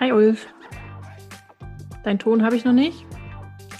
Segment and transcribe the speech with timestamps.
[0.00, 0.46] Hi Ulf.
[2.04, 3.04] Dein Ton habe ich noch nicht.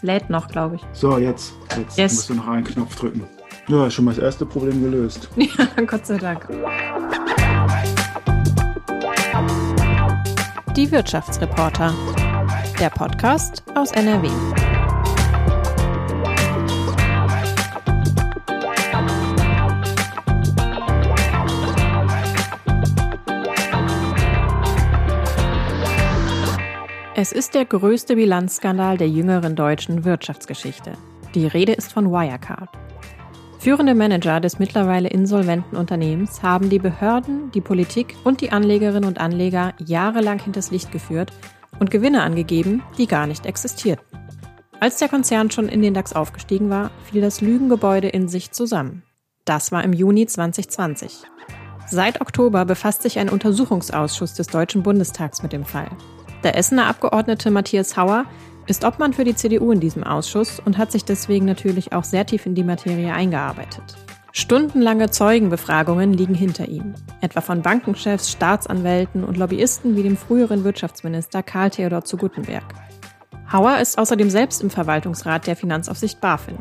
[0.02, 0.82] Lädt noch, glaube ich.
[0.92, 1.54] So, jetzt.
[1.76, 2.14] Jetzt Yes.
[2.14, 3.24] musst du noch einen Knopf drücken.
[3.68, 5.28] Ja, schon mal das erste Problem gelöst.
[5.36, 6.48] Ja, Gott sei Dank.
[10.76, 11.92] Die Wirtschaftsreporter.
[12.78, 14.28] Der Podcast aus NRW.
[27.20, 30.92] Es ist der größte Bilanzskandal der jüngeren deutschen Wirtschaftsgeschichte.
[31.34, 32.68] Die Rede ist von Wirecard.
[33.58, 39.18] Führende Manager des mittlerweile insolventen Unternehmens haben die Behörden, die Politik und die Anlegerinnen und
[39.18, 41.32] Anleger jahrelang hinters Licht geführt
[41.80, 44.06] und Gewinne angegeben, die gar nicht existierten.
[44.78, 49.02] Als der Konzern schon in den DAX aufgestiegen war, fiel das Lügengebäude in sich zusammen.
[49.44, 51.24] Das war im Juni 2020.
[51.88, 55.88] Seit Oktober befasst sich ein Untersuchungsausschuss des Deutschen Bundestags mit dem Fall.
[56.44, 58.24] Der Essener Abgeordnete Matthias Hauer
[58.68, 62.26] ist Obmann für die CDU in diesem Ausschuss und hat sich deswegen natürlich auch sehr
[62.26, 63.96] tief in die Materie eingearbeitet.
[64.30, 71.42] Stundenlange Zeugenbefragungen liegen hinter ihm, etwa von Bankenchefs, Staatsanwälten und Lobbyisten wie dem früheren Wirtschaftsminister
[71.42, 72.62] Karl Theodor zu Guttenberg.
[73.50, 76.58] Hauer ist außerdem selbst im Verwaltungsrat der Finanzaufsicht BaFin.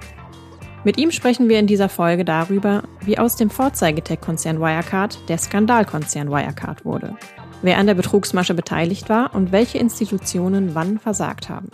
[0.85, 6.31] Mit ihm sprechen wir in dieser Folge darüber, wie aus dem Vorzeigetech-Konzern Wirecard der Skandalkonzern
[6.31, 7.15] Wirecard wurde,
[7.61, 11.69] wer an der Betrugsmasche beteiligt war und welche Institutionen wann versagt haben.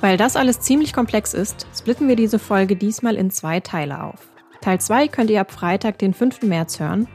[0.00, 4.28] Weil das alles ziemlich komplex ist, splitten wir diese Folge diesmal in zwei Teile auf.
[4.60, 6.42] Teil 2 könnt ihr ab Freitag, den 5.
[6.42, 7.06] März hören,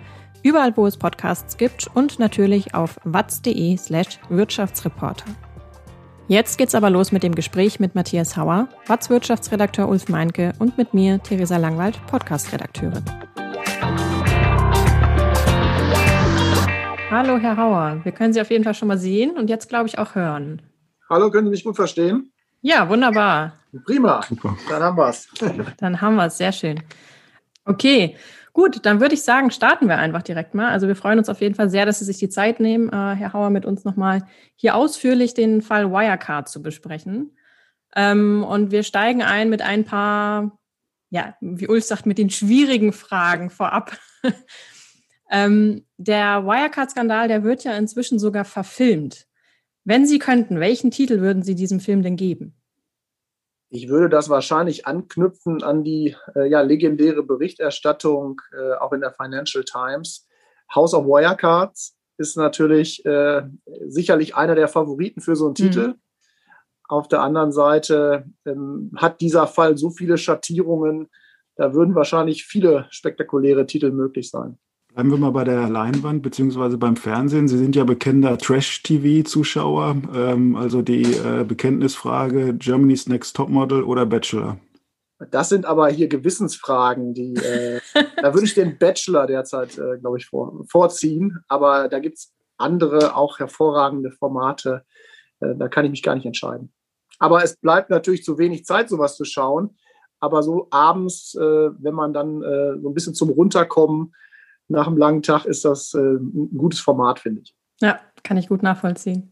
[0.44, 5.26] überall wo es Podcasts gibt und natürlich auf watz.de slash Wirtschaftsreporter.
[6.28, 10.78] Jetzt geht's aber los mit dem Gespräch mit Matthias Hauer, Watz Wirtschaftsredakteur Ulf Meinke und
[10.78, 13.04] mit mir, Theresa Langwald, Podcastredakteurin.
[17.12, 18.02] Hallo, Herr Hauer.
[18.04, 20.62] Wir können Sie auf jeden Fall schon mal sehen und jetzt, glaube ich, auch hören.
[21.10, 22.32] Hallo, können Sie mich gut verstehen?
[22.62, 23.54] Ja, wunderbar.
[23.84, 24.56] Prima, Super.
[24.70, 25.28] dann haben wir es.
[25.80, 26.38] Dann haben wir es.
[26.38, 26.84] Sehr schön.
[27.66, 28.16] Okay,
[28.54, 30.70] gut, dann würde ich sagen, starten wir einfach direkt mal.
[30.70, 33.16] Also wir freuen uns auf jeden Fall sehr, dass Sie sich die Zeit nehmen, äh,
[33.16, 37.36] Herr Hauer, mit uns nochmal hier ausführlich den Fall Wirecard zu besprechen.
[37.96, 40.60] Ähm, und wir steigen ein mit ein paar,
[41.10, 43.98] ja, wie Ulf sagt, mit den schwierigen Fragen vorab.
[45.30, 49.28] ähm, der Wirecard-Skandal, der wird ja inzwischen sogar verfilmt.
[49.84, 52.56] Wenn Sie könnten, welchen Titel würden Sie diesem Film denn geben?
[53.70, 59.12] Ich würde das wahrscheinlich anknüpfen an die äh, ja, legendäre Berichterstattung, äh, auch in der
[59.12, 60.28] Financial Times.
[60.74, 63.44] House of Wirecards ist natürlich äh,
[63.88, 65.56] sicherlich einer der Favoriten für so einen Mhm.
[65.56, 65.96] Titel.
[66.88, 71.08] Auf der anderen Seite ähm, hat dieser Fall so viele Schattierungen,
[71.56, 74.58] da würden wahrscheinlich viele spektakuläre Titel möglich sein.
[75.00, 77.48] Bleiben wir mal bei der Leinwand beziehungsweise beim Fernsehen.
[77.48, 84.60] Sie sind ja bekennender Trash-TV-Zuschauer, ähm, also die äh, Bekenntnisfrage Germany's Next Topmodel oder Bachelor.
[85.32, 87.80] Das sind aber hier Gewissensfragen, die äh,
[88.22, 91.40] da würde ich den Bachelor derzeit, äh, glaube ich, vor, vorziehen.
[91.48, 94.84] Aber da gibt es andere, auch hervorragende Formate.
[95.40, 96.74] Äh, da kann ich mich gar nicht entscheiden.
[97.20, 99.78] Aber es bleibt natürlich zu wenig Zeit, sowas zu schauen.
[100.20, 104.14] Aber so abends, äh, wenn man dann äh, so ein bisschen zum Runterkommen
[104.70, 107.56] nach einem langen Tag, ist das äh, ein gutes Format, finde ich.
[107.82, 109.32] Ja, kann ich gut nachvollziehen.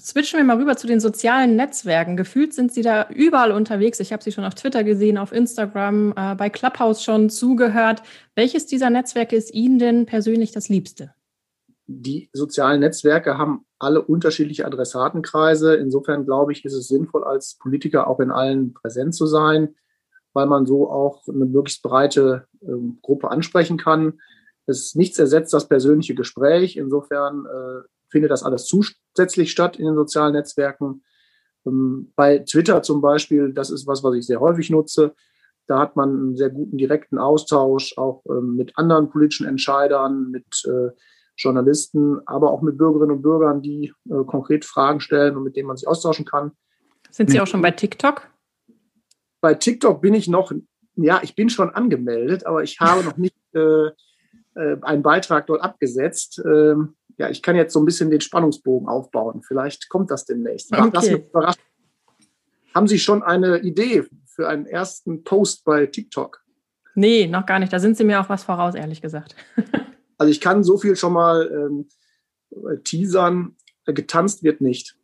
[0.00, 2.16] Switchen wir mal rüber zu den sozialen Netzwerken.
[2.16, 4.00] Gefühlt sind Sie da überall unterwegs.
[4.00, 8.02] Ich habe Sie schon auf Twitter gesehen, auf Instagram, äh, bei Clubhouse schon zugehört.
[8.34, 11.12] Welches dieser Netzwerke ist Ihnen denn persönlich das Liebste?
[11.86, 15.74] die sozialen Netzwerke haben alle unterschiedliche Adressatenkreise.
[15.74, 19.74] Insofern glaube ich, ist es sinnvoll, als Politiker auch in allen präsent zu sein,
[20.32, 24.20] weil man so auch eine möglichst breite ähm, Gruppe ansprechen kann.
[24.66, 26.76] Es nichts ersetzt das persönliche Gespräch.
[26.76, 31.02] Insofern äh, findet das alles zusätzlich statt in den sozialen Netzwerken.
[31.66, 35.14] Ähm, bei Twitter zum Beispiel, das ist was, was ich sehr häufig nutze.
[35.66, 40.64] Da hat man einen sehr guten direkten Austausch, auch ähm, mit anderen politischen Entscheidern, mit
[40.66, 40.90] äh,
[41.36, 45.68] Journalisten, aber auch mit Bürgerinnen und Bürgern, die äh, konkret Fragen stellen und mit denen
[45.68, 46.52] man sich austauschen kann.
[47.10, 48.28] Sind Sie auch schon bei TikTok?
[49.40, 50.52] Bei TikTok bin ich noch,
[50.96, 53.90] ja, ich bin schon angemeldet, aber ich habe noch nicht äh,
[54.54, 56.40] äh, einen Beitrag dort abgesetzt.
[56.44, 59.42] Ähm, ja, ich kann jetzt so ein bisschen den Spannungsbogen aufbauen.
[59.42, 60.72] Vielleicht kommt das demnächst.
[60.72, 61.16] Okay.
[61.16, 61.60] mich überrascht.
[62.74, 66.42] Haben Sie schon eine Idee für einen ersten Post bei TikTok?
[66.94, 67.72] Nee, noch gar nicht.
[67.72, 69.34] Da sind Sie mir auch was voraus, ehrlich gesagt.
[70.18, 71.88] Also ich kann so viel schon mal ähm,
[72.52, 73.56] äh, teasern.
[73.86, 74.96] Getanzt wird nicht.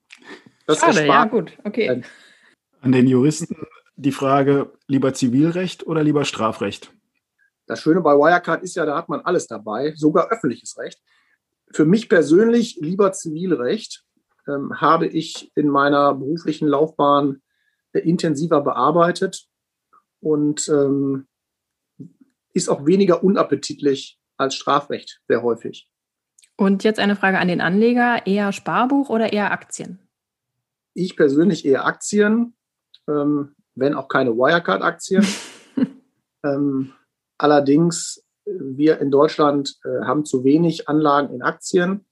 [0.64, 1.58] Das Schade, ja gut.
[1.64, 2.04] Okay.
[2.80, 3.56] An den Juristen
[3.98, 6.92] die Frage, lieber Zivilrecht oder lieber Strafrecht?
[7.68, 11.00] Das Schöne bei Wirecard ist ja, da hat man alles dabei, sogar öffentliches Recht.
[11.70, 14.04] Für mich persönlich lieber Zivilrecht.
[14.48, 17.42] ähm, habe ich in meiner beruflichen Laufbahn
[17.92, 19.46] äh, intensiver bearbeitet
[20.20, 21.28] und ähm,
[22.54, 25.90] ist auch weniger unappetitlich als Strafrecht sehr häufig.
[26.56, 29.98] Und jetzt eine Frage an den Anleger, eher Sparbuch oder eher Aktien?
[30.94, 32.56] Ich persönlich eher Aktien,
[33.06, 35.26] ähm, wenn auch keine Wirecard-Aktien.
[36.42, 36.94] ähm,
[37.38, 42.06] allerdings, wir in Deutschland äh, haben zu wenig Anlagen in Aktien.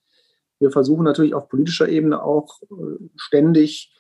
[0.59, 3.93] Wir versuchen natürlich auf politischer Ebene auch äh, ständig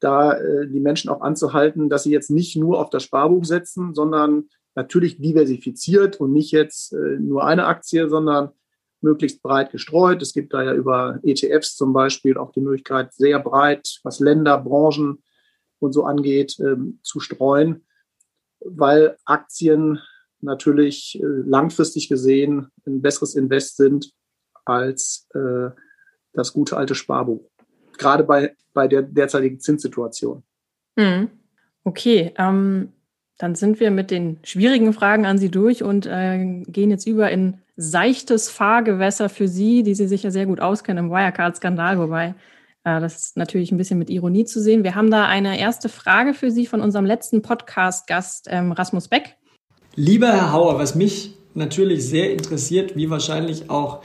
[0.00, 3.94] da äh, die Menschen auch anzuhalten, dass sie jetzt nicht nur auf das Sparbuch setzen,
[3.94, 8.50] sondern natürlich diversifiziert und nicht jetzt äh, nur eine Aktie, sondern
[9.02, 10.20] möglichst breit gestreut.
[10.22, 14.58] Es gibt da ja über ETFs zum Beispiel auch die Möglichkeit, sehr breit, was Länder,
[14.58, 15.22] Branchen
[15.78, 17.86] und so angeht, ähm, zu streuen,
[18.60, 20.00] weil Aktien
[20.42, 24.12] natürlich äh, langfristig gesehen ein besseres Invest sind
[24.64, 25.70] als äh,
[26.32, 27.50] das gute alte Sparbuch.
[27.98, 30.42] Gerade bei, bei der derzeitigen Zinssituation.
[30.98, 31.28] Hm.
[31.84, 32.92] Okay, ähm,
[33.38, 37.30] dann sind wir mit den schwierigen Fragen an Sie durch und äh, gehen jetzt über
[37.30, 42.34] in seichtes Fahrgewässer für Sie, die Sie sich ja sehr gut auskennen im Wirecard-Skandal, wobei
[42.84, 44.84] äh, das ist natürlich ein bisschen mit Ironie zu sehen.
[44.84, 49.36] Wir haben da eine erste Frage für Sie von unserem letzten Podcast-Gast ähm, Rasmus Beck.
[49.96, 54.02] Lieber Herr Hauer, was mich natürlich sehr interessiert, wie wahrscheinlich auch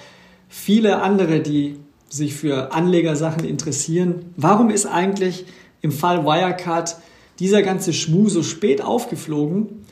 [0.48, 1.80] viele andere, die
[2.10, 5.46] sich für Anlegersachen interessieren, warum ist eigentlich
[5.82, 6.98] im Fall Wirecard
[7.40, 9.86] dieser ganze Schmuh so spät aufgeflogen?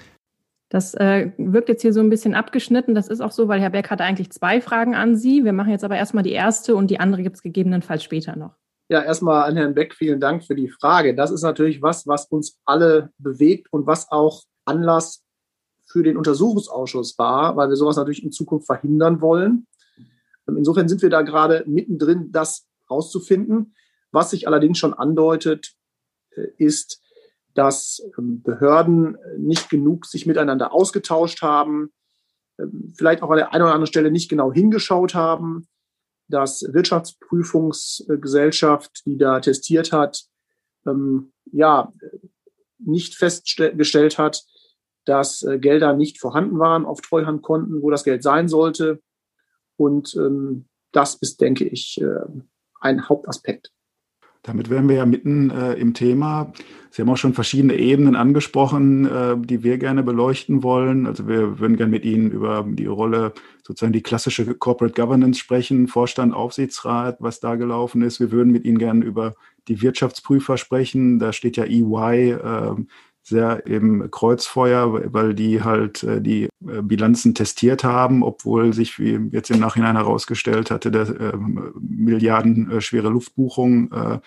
[0.69, 2.95] Das äh, wirkt jetzt hier so ein bisschen abgeschnitten.
[2.95, 5.43] Das ist auch so, weil Herr Beck hatte eigentlich zwei Fragen an Sie.
[5.43, 8.55] Wir machen jetzt aber erstmal die erste und die andere gibt es gegebenenfalls später noch.
[8.89, 11.13] Ja, erstmal an Herrn Beck vielen Dank für die Frage.
[11.15, 15.22] Das ist natürlich was, was uns alle bewegt und was auch Anlass
[15.93, 19.67] für den Untersuchungsausschuss war, weil wir sowas natürlich in Zukunft verhindern wollen.
[20.47, 23.75] Insofern sind wir da gerade mittendrin, das rauszufinden.
[24.11, 25.75] Was sich allerdings schon andeutet,
[26.31, 26.99] äh, ist,
[27.53, 31.93] dass ähm, Behörden nicht genug sich miteinander ausgetauscht haben,
[32.59, 35.67] ähm, vielleicht auch an der einen oder anderen Stelle nicht genau hingeschaut haben,
[36.27, 40.23] dass Wirtschaftsprüfungsgesellschaft, die da testiert hat,
[40.87, 41.93] ähm, ja,
[42.79, 44.43] nicht festgestellt hat,
[45.05, 49.01] dass äh, Gelder nicht vorhanden waren auf Treuhandkonten, wo das Geld sein sollte.
[49.75, 50.15] Und
[50.93, 52.25] das ist, denke ich, äh,
[52.79, 53.71] ein Hauptaspekt.
[54.43, 56.51] Damit wären wir ja mitten äh, im Thema.
[56.91, 61.07] Sie haben auch schon verschiedene Ebenen angesprochen, äh, die wir gerne beleuchten wollen.
[61.07, 63.33] Also wir würden gerne mit Ihnen über die Rolle,
[63.65, 68.19] sozusagen die klassische Corporate Governance sprechen, Vorstand, Aufsichtsrat, was da gelaufen ist.
[68.19, 69.35] Wir würden mit Ihnen gerne über
[69.69, 71.19] die Wirtschaftsprüfer sprechen.
[71.19, 72.75] Da steht ja EY äh,
[73.23, 79.19] sehr im Kreuzfeuer, weil die halt äh, die äh, Bilanzen testiert haben, obwohl sich wie
[79.31, 81.31] jetzt im Nachhinein herausgestellt hatte, dass äh,
[81.79, 84.19] Milliarden äh, schwere Luftbuchungen äh,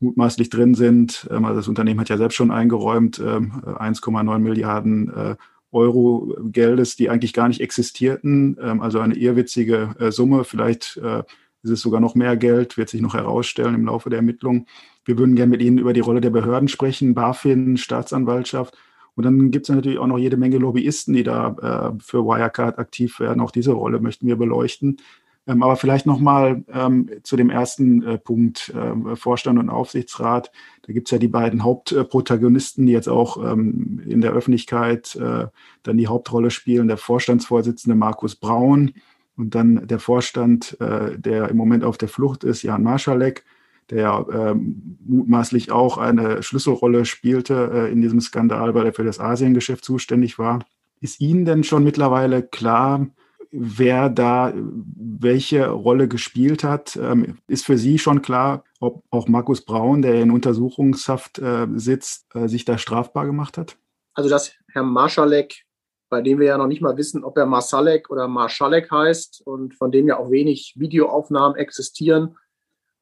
[0.00, 1.28] mutmaßlich drin sind.
[1.30, 5.36] Ähm, also das Unternehmen hat ja selbst schon eingeräumt, 1,9 ähm, Milliarden äh,
[5.70, 8.56] Euro Geldes, die eigentlich gar nicht existierten.
[8.60, 10.44] Ähm, also eine irrwitzige äh, Summe.
[10.44, 11.22] Vielleicht äh,
[11.62, 14.66] ist es sogar noch mehr Geld, wird sich noch herausstellen im Laufe der Ermittlungen.
[15.08, 18.76] Wir würden gerne mit Ihnen über die Rolle der Behörden sprechen, BaFin, Staatsanwaltschaft.
[19.14, 22.78] Und dann gibt es natürlich auch noch jede Menge Lobbyisten, die da äh, für Wirecard
[22.78, 23.40] aktiv werden.
[23.40, 24.98] Auch diese Rolle möchten wir beleuchten.
[25.46, 30.52] Ähm, aber vielleicht nochmal ähm, zu dem ersten äh, Punkt, äh, Vorstand und Aufsichtsrat.
[30.82, 35.46] Da gibt es ja die beiden Hauptprotagonisten, die jetzt auch ähm, in der Öffentlichkeit äh,
[35.84, 36.86] dann die Hauptrolle spielen.
[36.86, 38.92] Der Vorstandsvorsitzende Markus Braun
[39.38, 43.46] und dann der Vorstand, äh, der im Moment auf der Flucht ist, Jan Marschalek
[43.90, 49.20] der ähm, mutmaßlich auch eine Schlüsselrolle spielte äh, in diesem Skandal, weil er für das
[49.20, 50.64] Asiengeschäft zuständig war.
[51.00, 53.06] Ist Ihnen denn schon mittlerweile klar,
[53.50, 56.96] wer da welche Rolle gespielt hat?
[56.96, 62.26] Ähm, ist für Sie schon klar, ob auch Markus Braun, der in Untersuchungshaft äh, sitzt,
[62.34, 63.76] äh, sich da strafbar gemacht hat?
[64.14, 65.64] Also, dass Herr Marschalek,
[66.10, 69.74] bei dem wir ja noch nicht mal wissen, ob er Marsalek oder Marschalek heißt und
[69.74, 72.36] von dem ja auch wenig Videoaufnahmen existieren,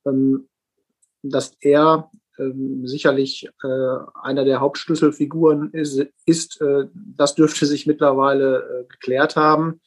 [0.06, 0.48] ähm,
[1.30, 8.58] dass er ähm, sicherlich äh, einer der Hauptschlüsselfiguren ist, ist äh, das dürfte sich mittlerweile
[8.58, 9.80] äh, geklärt haben.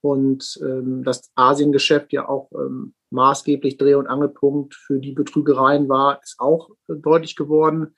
[0.00, 6.20] Und ähm, das Asiengeschäft ja auch ähm, maßgeblich Dreh- und Angelpunkt für die Betrügereien war,
[6.22, 7.94] ist auch äh, deutlich geworden.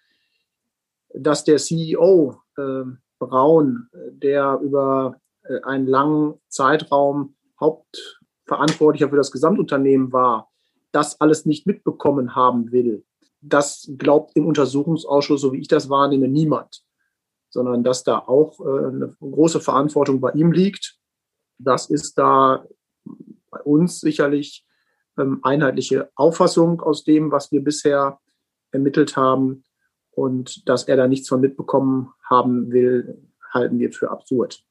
[1.14, 2.82] Dass der CEO äh,
[3.18, 10.50] Braun, der über äh, einen langen Zeitraum Hauptverantwortlicher für das Gesamtunternehmen war,
[10.94, 13.04] das alles nicht mitbekommen haben will.
[13.40, 16.84] Das glaubt im Untersuchungsausschuss, so wie ich das wahrnehme, niemand,
[17.50, 20.98] sondern dass da auch äh, eine große Verantwortung bei ihm liegt.
[21.58, 22.64] Das ist da
[23.50, 24.64] bei uns sicherlich
[25.18, 28.18] ähm, einheitliche Auffassung aus dem, was wir bisher
[28.70, 29.64] ermittelt haben.
[30.12, 34.64] Und dass er da nichts von mitbekommen haben will, halten wir für absurd.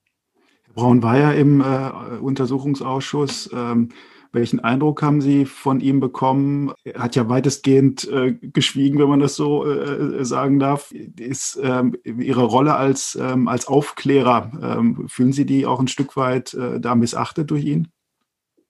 [0.74, 3.50] Braun war ja im äh, Untersuchungsausschuss.
[3.54, 3.90] Ähm,
[4.34, 6.74] welchen Eindruck haben Sie von ihm bekommen?
[6.84, 10.92] Er hat ja weitestgehend äh, geschwiegen, wenn man das so äh, äh sagen darf.
[10.92, 16.18] Ist ähm, Ihre Rolle als, ähm, als Aufklärer, ähm, fühlen Sie die auch ein Stück
[16.18, 17.90] weit äh, da missachtet durch ihn?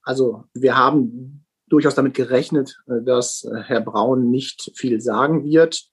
[0.04, 5.88] Also wir haben durchaus damit gerechnet, äh, dass äh, Herr Braun nicht viel sagen wird.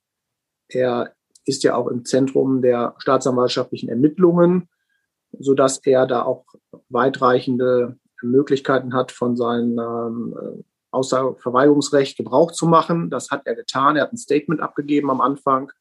[0.69, 4.69] Er ist ja auch im Zentrum der staatsanwaltschaftlichen Ermittlungen,
[5.39, 6.45] so dass er da auch
[6.89, 13.11] weitreichende Möglichkeiten hat, von seinem ähm, Aussageverweigerungsrecht Gebrauch zu machen.
[13.11, 13.97] Das hat er getan.
[13.97, 15.73] Er hat ein Statement abgegeben am Anfang.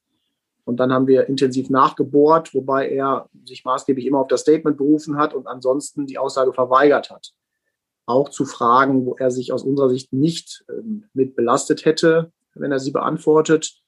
[0.65, 5.17] Und dann haben wir intensiv nachgebohrt, wobei er sich maßgeblich immer auf das Statement berufen
[5.17, 7.31] hat und ansonsten die Aussage verweigert hat.
[8.05, 12.71] Auch zu Fragen, wo er sich aus unserer Sicht nicht ähm, mit belastet hätte, wenn
[12.71, 13.81] er sie beantwortet.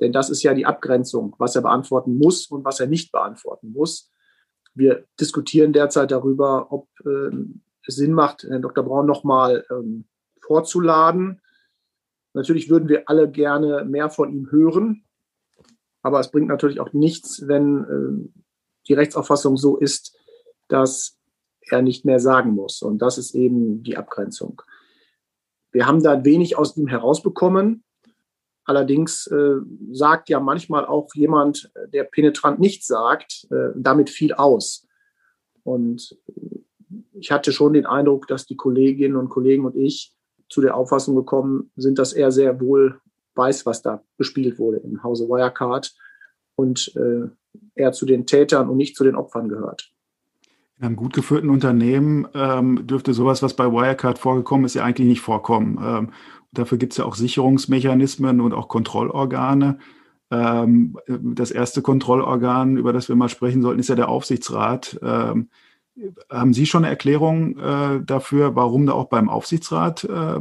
[0.00, 3.72] Denn das ist ja die Abgrenzung, was er beantworten muss und was er nicht beantworten
[3.72, 4.12] muss.
[4.74, 7.62] Wir diskutieren derzeit darüber, ob ähm,
[7.96, 8.84] Sinn macht, Herrn Dr.
[8.84, 10.04] Braun nochmal ähm,
[10.40, 11.40] vorzuladen.
[12.34, 15.04] Natürlich würden wir alle gerne mehr von ihm hören,
[16.02, 18.40] aber es bringt natürlich auch nichts, wenn äh,
[18.86, 20.16] die Rechtsauffassung so ist,
[20.68, 21.18] dass
[21.60, 22.82] er nicht mehr sagen muss.
[22.82, 24.62] Und das ist eben die Abgrenzung.
[25.70, 27.84] Wir haben da wenig aus ihm herausbekommen.
[28.64, 29.56] Allerdings äh,
[29.92, 34.86] sagt ja manchmal auch jemand, der penetrant nichts sagt, äh, damit viel aus.
[35.62, 36.16] Und
[37.20, 40.14] ich hatte schon den Eindruck, dass die Kolleginnen und Kollegen und ich
[40.48, 43.00] zu der Auffassung gekommen sind, dass er sehr wohl
[43.34, 45.94] weiß, was da gespielt wurde im Hause Wirecard
[46.56, 47.28] und äh,
[47.74, 49.92] er zu den Tätern und nicht zu den Opfern gehört.
[50.78, 55.08] In einem gut geführten Unternehmen ähm, dürfte sowas, was bei Wirecard vorgekommen ist, ja eigentlich
[55.08, 55.78] nicht vorkommen.
[55.82, 56.10] Ähm,
[56.52, 59.78] dafür gibt es ja auch Sicherungsmechanismen und auch Kontrollorgane.
[60.30, 64.98] Ähm, das erste Kontrollorgan, über das wir mal sprechen sollten, ist ja der Aufsichtsrat.
[65.02, 65.48] Ähm,
[66.30, 70.40] haben Sie schon eine Erklärung äh, dafür, warum da auch beim Aufsichtsrat äh,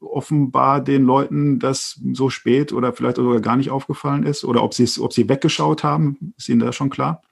[0.00, 4.44] offenbar den Leuten das so spät oder vielleicht sogar gar nicht aufgefallen ist?
[4.44, 6.34] Oder ob, ob Sie weggeschaut haben?
[6.36, 7.22] Ist Ihnen das schon klar?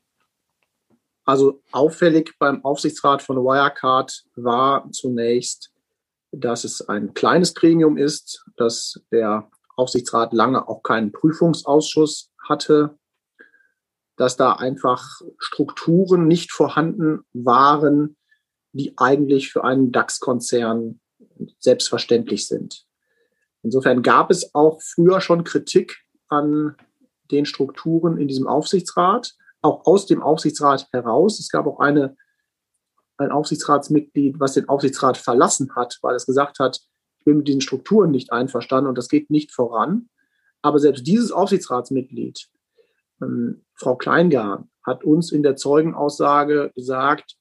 [1.25, 5.73] Also auffällig beim Aufsichtsrat von Wirecard war zunächst,
[6.33, 12.99] dass es ein kleines Gremium ist, dass der Aufsichtsrat lange auch keinen Prüfungsausschuss hatte,
[14.17, 18.17] dass da einfach Strukturen nicht vorhanden waren,
[18.73, 21.01] die eigentlich für einen DAX-Konzern
[21.59, 22.85] selbstverständlich sind.
[23.63, 26.77] Insofern gab es auch früher schon Kritik an
[27.31, 31.41] den Strukturen in diesem Aufsichtsrat, auch aus dem Aufsichtsrat heraus.
[31.41, 32.17] Es gab auch eine,
[33.17, 36.81] ein Aufsichtsratsmitglied, was den Aufsichtsrat verlassen hat, weil es gesagt hat,
[37.19, 40.11] ich bin mit diesen Strukturen nicht einverstanden und das geht nicht voran.
[40.61, 42.49] Aber selbst dieses Aufsichtsratsmitglied
[43.21, 47.37] ähm, Frau Kleingarn hat uns in der Zeugenaussage gesagt,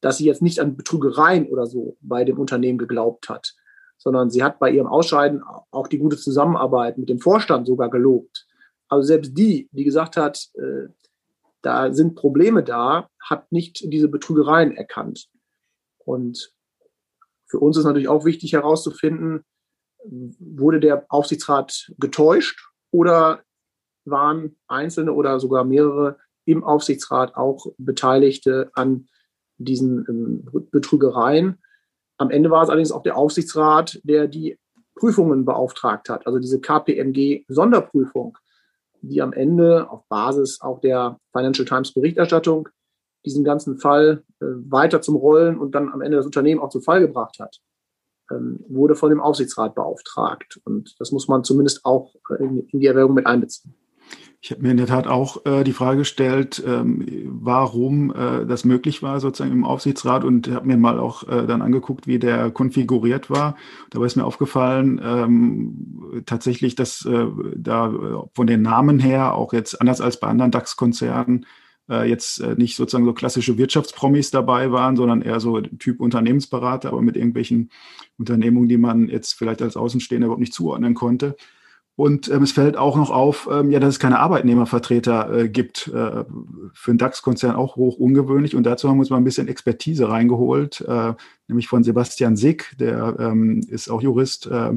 [0.00, 3.54] dass sie jetzt nicht an Betrügereien oder so bei dem Unternehmen geglaubt hat,
[3.98, 8.46] sondern sie hat bei ihrem Ausscheiden auch die gute Zusammenarbeit mit dem Vorstand sogar gelobt.
[8.88, 10.88] Also selbst die, die gesagt hat, äh,
[11.62, 15.28] da sind Probleme da, hat nicht diese Betrügereien erkannt.
[15.98, 16.52] Und
[17.46, 19.44] für uns ist natürlich auch wichtig herauszufinden,
[20.02, 22.58] wurde der Aufsichtsrat getäuscht
[22.90, 23.42] oder
[24.04, 29.08] waren einzelne oder sogar mehrere im Aufsichtsrat auch Beteiligte an
[29.58, 31.58] diesen ähm, Betrügereien.
[32.18, 34.58] Am Ende war es allerdings auch der Aufsichtsrat, der die
[34.94, 38.36] Prüfungen beauftragt hat, also diese KPMG-Sonderprüfung,
[39.02, 42.68] die am Ende auf Basis auch der Financial Times Berichterstattung
[43.24, 46.80] diesen ganzen Fall äh, weiter zum Rollen und dann am Ende das Unternehmen auch zu
[46.80, 47.60] Fall gebracht hat,
[48.30, 50.60] ähm, wurde von dem Aufsichtsrat beauftragt.
[50.64, 53.74] Und das muss man zumindest auch in, in die Erwägung mit einbeziehen.
[54.42, 58.64] Ich habe mir in der Tat auch äh, die Frage gestellt, ähm, warum äh, das
[58.64, 62.50] möglich war, sozusagen im Aufsichtsrat und habe mir mal auch äh, dann angeguckt, wie der
[62.50, 63.56] konfiguriert war.
[63.90, 69.52] Dabei ist mir aufgefallen, ähm, tatsächlich, dass äh, da äh, von den Namen her, auch
[69.52, 71.44] jetzt anders als bei anderen DAX-Konzernen,
[71.90, 77.02] äh, jetzt nicht sozusagen so klassische Wirtschaftspromis dabei waren, sondern eher so Typ Unternehmensberater, aber
[77.02, 77.70] mit irgendwelchen
[78.16, 81.36] Unternehmungen, die man jetzt vielleicht als Außenstehender überhaupt nicht zuordnen konnte.
[82.00, 85.88] Und ähm, es fällt auch noch auf, ähm, ja, dass es keine Arbeitnehmervertreter äh, gibt.
[85.88, 86.24] Äh,
[86.72, 88.56] für einen DAX-Konzern auch hoch ungewöhnlich.
[88.56, 91.12] Und dazu haben wir uns mal ein bisschen Expertise reingeholt, äh,
[91.46, 94.70] nämlich von Sebastian Sick, der ähm, ist auch Jurist äh,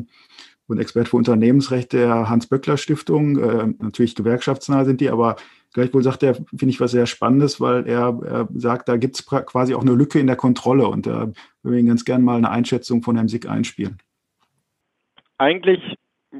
[0.68, 3.40] und Experte für Unternehmensrecht der Hans-Böckler-Stiftung.
[3.40, 5.38] Äh, natürlich gewerkschaftsnah sind die, aber
[5.72, 9.26] gleichwohl sagt er, finde ich was sehr Spannendes, weil er, er sagt, da gibt es
[9.26, 10.90] quasi auch eine Lücke in der Kontrolle.
[10.90, 14.00] Und da äh, würde ich ganz gerne mal eine Einschätzung von Herrn Sick einspielen.
[15.38, 15.80] Eigentlich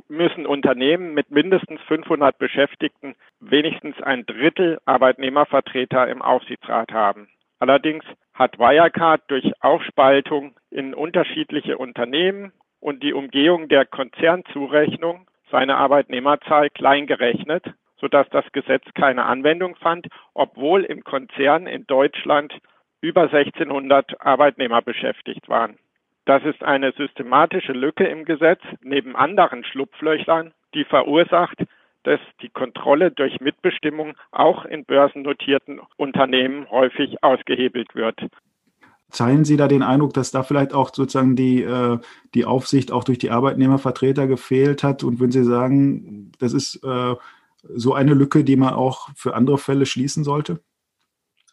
[0.08, 7.30] müssen Unternehmen mit mindestens 500 Beschäftigten wenigstens ein Drittel Arbeitnehmervertreter im Aufsichtsrat haben.
[7.60, 16.70] Allerdings hat Wirecard durch Aufspaltung in unterschiedliche Unternehmen und die Umgehung der Konzernzurechnung seine Arbeitnehmerzahl
[16.72, 17.64] klein gerechnet,
[17.98, 22.54] sodass das Gesetz keine Anwendung fand, obwohl im Konzern in Deutschland
[23.02, 25.78] über 1600 Arbeitnehmer beschäftigt waren.
[26.26, 31.58] Das ist eine systematische Lücke im Gesetz neben anderen Schlupflöchern, die verursacht,
[32.04, 38.20] dass die Kontrolle durch Mitbestimmung auch in börsennotierten Unternehmen häufig ausgehebelt wird.
[39.12, 42.00] Teilen Sie da den Eindruck, dass da vielleicht auch sozusagen die, äh,
[42.34, 45.04] die Aufsicht auch durch die Arbeitnehmervertreter gefehlt hat?
[45.04, 47.16] Und würden Sie sagen, das ist äh,
[47.62, 50.62] so eine Lücke, die man auch für andere Fälle schließen sollte?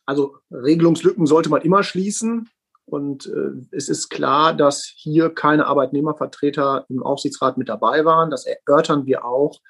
[0.07, 2.49] Also Regelungslücken sollte man immer schließen.
[2.91, 8.31] Und äh, es ist klar, dass hier keine Arbeitnehmervertreter im Aufsichtsrat mit dabei waren.
[8.31, 9.61] Das erörtern wir auch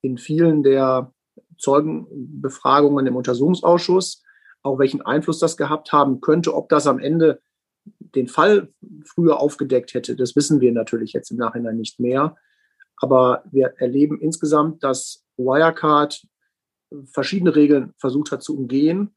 [0.00, 1.12] in vielen der
[1.58, 4.22] Zeugenbefragungen im Untersuchungsausschuss,
[4.62, 7.40] auch welchen Einfluss das gehabt haben könnte, ob das am Ende
[7.98, 8.72] den Fall
[9.04, 12.36] früher aufgedeckt hätte, das wissen wir natürlich jetzt im Nachhinein nicht mehr.
[12.96, 16.24] Aber wir erleben insgesamt, dass Wirecard
[17.06, 19.16] verschiedene Regeln versucht hat zu umgehen.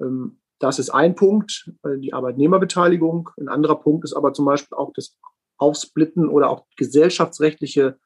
[0.00, 3.30] Ähm, das ist ein Punkt, äh, die Arbeitnehmerbeteiligung.
[3.38, 5.18] Ein anderer Punkt ist aber zum Beispiel auch das
[5.58, 7.98] Aufsplitten oder auch gesellschaftsrechtliche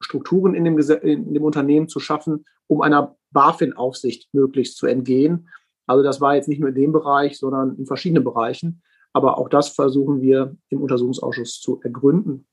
[0.00, 5.48] Strukturen in dem, in dem Unternehmen zu schaffen, um einer BaFin-Aufsicht möglichst zu entgehen.
[5.86, 8.82] Also das war jetzt nicht nur in dem Bereich, sondern in verschiedenen Bereichen.
[9.12, 12.46] Aber auch das versuchen wir im Untersuchungsausschuss zu ergründen.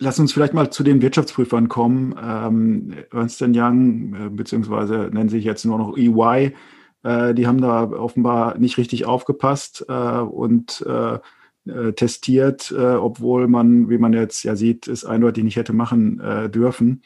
[0.00, 2.14] Lass uns vielleicht mal zu den Wirtschaftsprüfern kommen.
[2.20, 6.54] Ähm, Ernst Young, äh, beziehungsweise nennen sich jetzt nur noch EY,
[7.02, 11.18] äh, die haben da offenbar nicht richtig aufgepasst äh, und äh,
[11.66, 16.20] äh testiert, äh, obwohl man, wie man jetzt ja sieht, es eindeutig nicht hätte machen
[16.20, 17.02] äh, dürfen.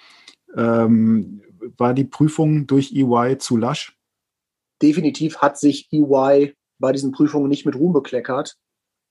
[0.57, 1.43] Ähm,
[1.77, 3.97] war die Prüfung durch EY zu lasch?
[4.83, 8.57] Definitiv hat sich EY bei diesen Prüfungen nicht mit Ruhm bekleckert.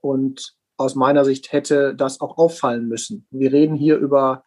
[0.02, 3.26] Und aus meiner Sicht hätte das auch auffallen müssen.
[3.30, 4.44] Wir reden hier über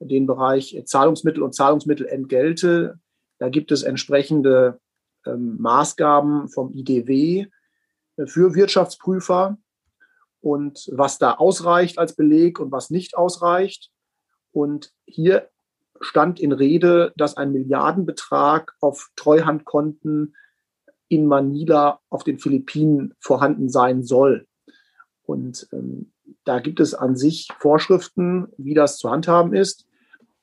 [0.00, 2.98] den Bereich Zahlungsmittel und Zahlungsmittelentgelte.
[3.38, 4.80] Da gibt es entsprechende
[5.26, 7.46] ähm, Maßgaben vom IDW
[8.16, 9.58] äh, für Wirtschaftsprüfer
[10.40, 13.90] und was da ausreicht als Beleg und was nicht ausreicht.
[14.52, 15.48] Und hier
[16.00, 20.36] stand in Rede, dass ein Milliardenbetrag auf Treuhandkonten
[21.08, 24.46] in Manila auf den Philippinen vorhanden sein soll.
[25.22, 26.12] Und ähm,
[26.44, 29.86] da gibt es an sich Vorschriften, wie das zu handhaben ist.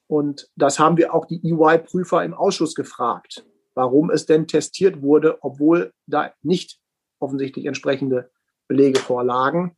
[0.07, 3.45] Und das haben wir auch die EY-Prüfer im Ausschuss gefragt
[3.81, 6.79] warum es denn testiert wurde, obwohl da nicht
[7.19, 8.29] offensichtlich entsprechende
[8.67, 9.75] Belege vorlagen.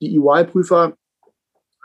[0.00, 0.96] Die EY-Prüfer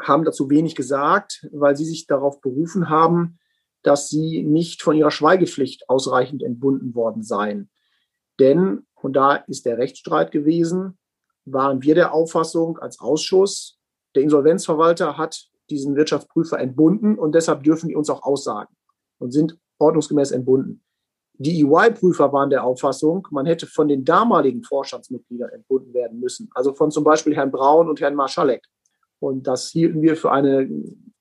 [0.01, 3.38] haben dazu wenig gesagt, weil sie sich darauf berufen haben,
[3.84, 7.69] dass sie nicht von ihrer Schweigepflicht ausreichend entbunden worden seien.
[8.39, 10.97] Denn, und da ist der Rechtsstreit gewesen,
[11.43, 13.77] waren wir der Auffassung als Ausschuss,
[14.15, 18.73] der Insolvenzverwalter hat diesen Wirtschaftsprüfer entbunden und deshalb dürfen die uns auch aussagen
[19.19, 20.82] und sind ordnungsgemäß entbunden.
[21.39, 26.73] Die EY-Prüfer waren der Auffassung, man hätte von den damaligen Vorstandsmitgliedern entbunden werden müssen, also
[26.73, 28.65] von zum Beispiel Herrn Braun und Herrn Marschalek.
[29.19, 30.67] Und das hielten wir für eine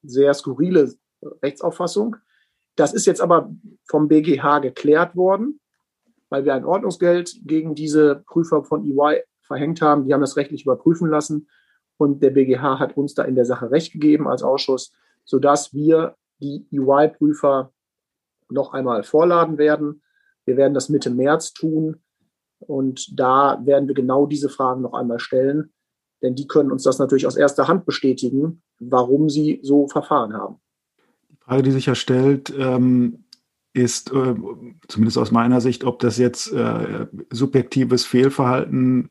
[0.03, 0.95] sehr skurrile
[1.43, 2.17] Rechtsauffassung.
[2.77, 3.51] Das ist jetzt aber
[3.89, 5.61] vom BGH geklärt worden,
[6.31, 10.07] weil wir ein Ordnungsgeld gegen diese Prüfer von EY verhängt haben.
[10.07, 11.49] Die haben das rechtlich überprüfen lassen
[11.99, 14.93] und der BGH hat uns da in der Sache Recht gegeben als Ausschuss,
[15.25, 17.73] sodass wir die EY-Prüfer
[18.49, 20.03] noch einmal vorladen werden
[20.47, 21.97] wir werden das Mitte März tun
[22.59, 25.73] und da werden wir genau diese Fragen noch einmal stellen,
[26.23, 30.57] denn die können uns das natürlich aus erster Hand bestätigen, warum sie so verfahren haben.
[31.31, 33.25] Die Frage, die sich ja stellt, ähm,
[33.75, 34.35] ist, äh,
[34.89, 39.11] zumindest aus meiner Sicht, ob das jetzt äh, subjektives Fehlverhalten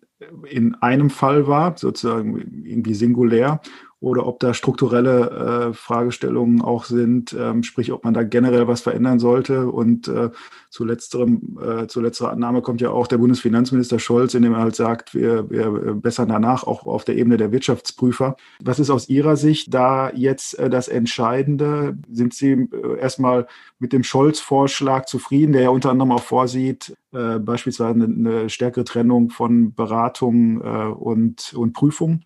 [0.50, 3.62] in einem Fall war, sozusagen irgendwie singulär,
[4.06, 8.82] oder ob da strukturelle äh, Fragestellungen auch sind, ähm, sprich, ob man da generell was
[8.82, 9.68] verändern sollte.
[9.68, 10.30] Und äh,
[10.70, 14.76] zu, letzterem, äh, zu letzterer Annahme kommt ja auch der Bundesfinanzminister Scholz, indem er halt
[14.76, 18.36] sagt, wir, wir bessern danach auch auf der Ebene der Wirtschaftsprüfer.
[18.64, 21.98] Was ist aus Ihrer Sicht da jetzt äh, das Entscheidende?
[22.08, 23.48] Sind Sie äh, erstmal
[23.80, 28.84] mit dem Scholz-Vorschlag zufrieden, der ja unter anderem auch vorsieht, äh, beispielsweise eine, eine stärkere
[28.84, 32.22] Trennung von Beratung äh, und, und Prüfung?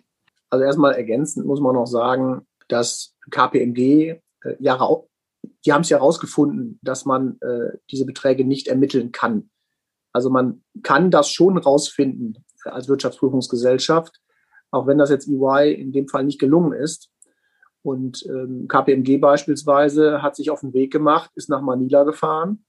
[0.49, 4.77] Also erstmal ergänzend muss man noch sagen, dass KPMG äh, ja,
[5.65, 9.49] die haben es ja herausgefunden, dass man äh, diese Beträge nicht ermitteln kann.
[10.11, 14.19] Also man kann das schon rausfinden als Wirtschaftsprüfungsgesellschaft,
[14.71, 17.09] auch wenn das jetzt EY in dem Fall nicht gelungen ist.
[17.81, 22.65] Und ähm, KPMG beispielsweise hat sich auf den Weg gemacht, ist nach Manila gefahren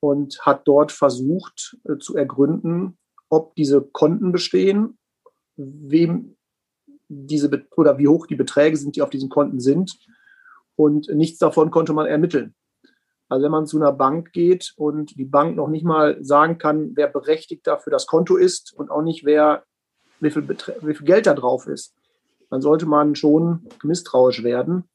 [0.00, 4.98] und hat dort versucht äh, zu ergründen, ob diese Konten bestehen,
[5.56, 6.36] wem
[7.10, 9.98] diese oder wie hoch die Beträge sind, die auf diesen Konten sind.
[10.76, 12.54] Und nichts davon konnte man ermitteln.
[13.28, 16.92] Also wenn man zu einer Bank geht und die Bank noch nicht mal sagen kann,
[16.94, 19.64] wer berechtigt dafür das Konto ist und auch nicht, wer,
[20.20, 21.94] wie viel, wie viel Geld da drauf ist,
[22.48, 24.88] dann sollte man schon misstrauisch werden.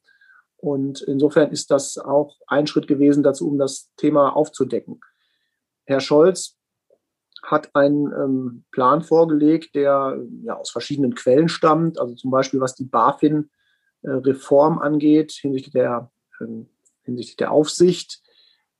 [0.58, 5.00] Und insofern ist das auch ein Schritt gewesen dazu, um das Thema aufzudecken.
[5.84, 6.55] Herr Scholz
[7.46, 12.74] hat einen ähm, Plan vorgelegt, der ja aus verschiedenen Quellen stammt, also zum Beispiel was
[12.74, 16.46] die BaFin-Reform angeht hinsichtlich der, äh,
[17.02, 18.20] hinsichtlich der Aufsicht.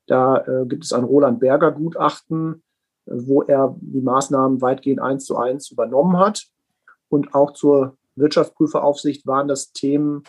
[0.06, 2.64] Da äh, gibt es ein Roland Berger Gutachten,
[3.06, 6.46] äh, wo er die Maßnahmen weitgehend eins zu eins übernommen hat.
[7.08, 10.24] Und auch zur Wirtschaftsprüferaufsicht waren das Themen,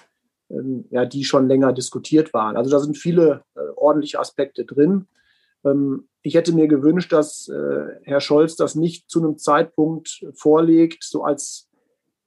[0.50, 2.56] ähm, ja, die schon länger diskutiert waren.
[2.56, 5.08] Also da sind viele äh, ordentliche Aspekte drin.
[5.68, 11.04] Ähm, ich hätte mir gewünscht, dass äh, Herr Scholz das nicht zu einem Zeitpunkt vorlegt,
[11.04, 11.70] so als,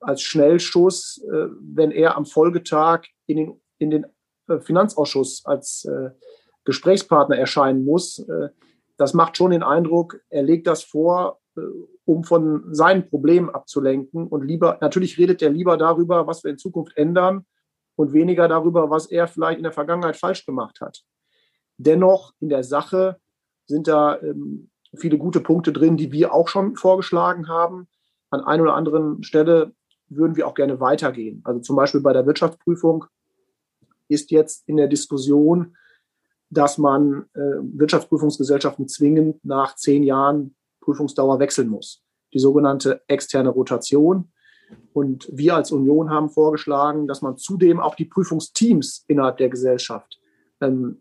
[0.01, 4.07] als Schnellschuss, äh, wenn er am Folgetag in den, in den
[4.49, 5.87] äh, Finanzausschuss als
[6.65, 8.25] Gesprächspartner erscheinen muss.
[8.99, 11.41] Das macht schon den Eindruck, er legt das vor,
[12.05, 14.27] um von seinen Problemen abzulenken.
[14.29, 17.47] Und lieber, natürlich redet er lieber darüber, was wir in Zukunft ändern
[17.97, 21.03] und weniger darüber, was er vielleicht in der Vergangenheit falsch gemacht hat.
[21.79, 23.20] Dennoch in der Sache
[23.71, 27.89] sind da ähm, viele gute Punkte drin, die wir auch schon vorgeschlagen haben.
[28.31, 29.73] An einer oder anderen Stelle
[30.09, 31.41] würden wir auch gerne weitergehen.
[31.45, 33.07] Also zum Beispiel bei der Wirtschaftsprüfung
[34.09, 35.77] ist jetzt in der Diskussion,
[36.51, 42.03] dass man äh, Wirtschaftsprüfungsgesellschaften zwingend nach zehn Jahren Prüfungsdauer wechseln muss.
[42.35, 44.33] Die sogenannte externe Rotation.
[44.93, 50.21] Und wir als Union haben vorgeschlagen, dass man zudem auch die Prüfungsteams innerhalb der Gesellschaft
[50.61, 51.01] ähm,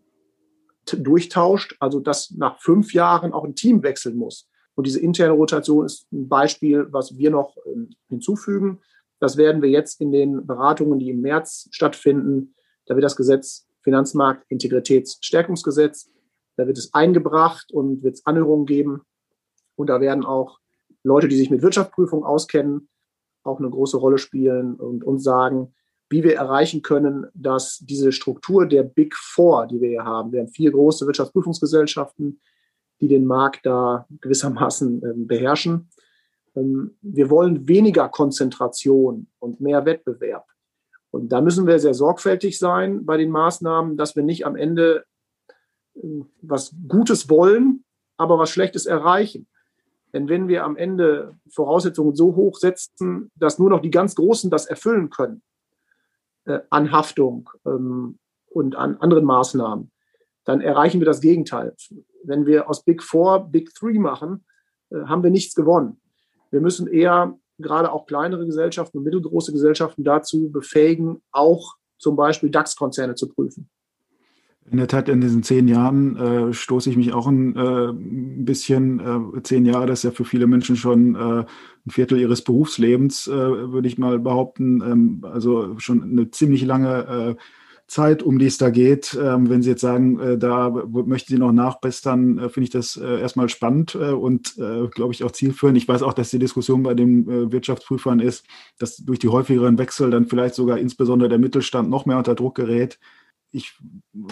[0.96, 4.48] durchtauscht, also dass nach fünf Jahren auch ein Team wechseln muss.
[4.74, 8.80] Und diese interne Rotation ist ein Beispiel, was wir noch ähm, hinzufügen.
[9.18, 12.54] Das werden wir jetzt in den Beratungen, die im März stattfinden,
[12.86, 16.10] da wird das Gesetz Finanzmarktintegritätsstärkungsgesetz,
[16.56, 19.02] da wird es eingebracht und wird es Anhörungen geben.
[19.76, 20.58] Und da werden auch
[21.02, 22.88] Leute, die sich mit Wirtschaftsprüfung auskennen,
[23.42, 25.72] auch eine große Rolle spielen und uns sagen,
[26.10, 30.40] wie wir erreichen können, dass diese Struktur der Big Four, die wir hier haben, wir
[30.40, 32.40] haben vier große Wirtschaftsprüfungsgesellschaften,
[33.00, 35.88] die den Markt da gewissermaßen äh, beherrschen.
[36.56, 40.46] Ähm, wir wollen weniger Konzentration und mehr Wettbewerb.
[41.12, 45.04] Und da müssen wir sehr sorgfältig sein bei den Maßnahmen, dass wir nicht am Ende
[45.94, 46.00] äh,
[46.42, 47.84] was Gutes wollen,
[48.16, 49.46] aber was Schlechtes erreichen.
[50.12, 54.50] Denn wenn wir am Ende Voraussetzungen so hoch setzen, dass nur noch die ganz Großen
[54.50, 55.42] das erfüllen können,
[56.44, 58.18] äh, an Haftung ähm,
[58.50, 59.90] und an anderen Maßnahmen,
[60.44, 61.74] dann erreichen wir das Gegenteil.
[62.24, 64.44] Wenn wir aus Big Four Big Three machen,
[64.90, 66.00] äh, haben wir nichts gewonnen.
[66.50, 72.50] Wir müssen eher gerade auch kleinere Gesellschaften und mittelgroße Gesellschaften dazu befähigen, auch zum Beispiel
[72.50, 73.68] DAX-Konzerne zu prüfen.
[74.70, 79.00] In der Tat, in diesen zehn Jahren äh, stoße ich mich auch ein, äh, bisschen.
[79.00, 83.26] Äh, zehn Jahre, das ist ja für viele Menschen schon äh, ein Viertel ihres Berufslebens,
[83.26, 84.80] äh, würde ich mal behaupten.
[84.80, 87.42] Ähm, also schon eine ziemlich lange äh,
[87.88, 89.18] Zeit, um die es da geht.
[89.20, 92.96] Ähm, wenn Sie jetzt sagen, äh, da möchten Sie noch nachbessern, äh, finde ich das
[92.96, 95.78] äh, erstmal spannend äh, und, äh, glaube ich, auch zielführend.
[95.78, 98.46] Ich weiß auch, dass die Diskussion bei den äh, Wirtschaftsprüfern ist,
[98.78, 102.54] dass durch die häufigeren Wechsel dann vielleicht sogar insbesondere der Mittelstand noch mehr unter Druck
[102.54, 103.00] gerät
[103.52, 103.74] ich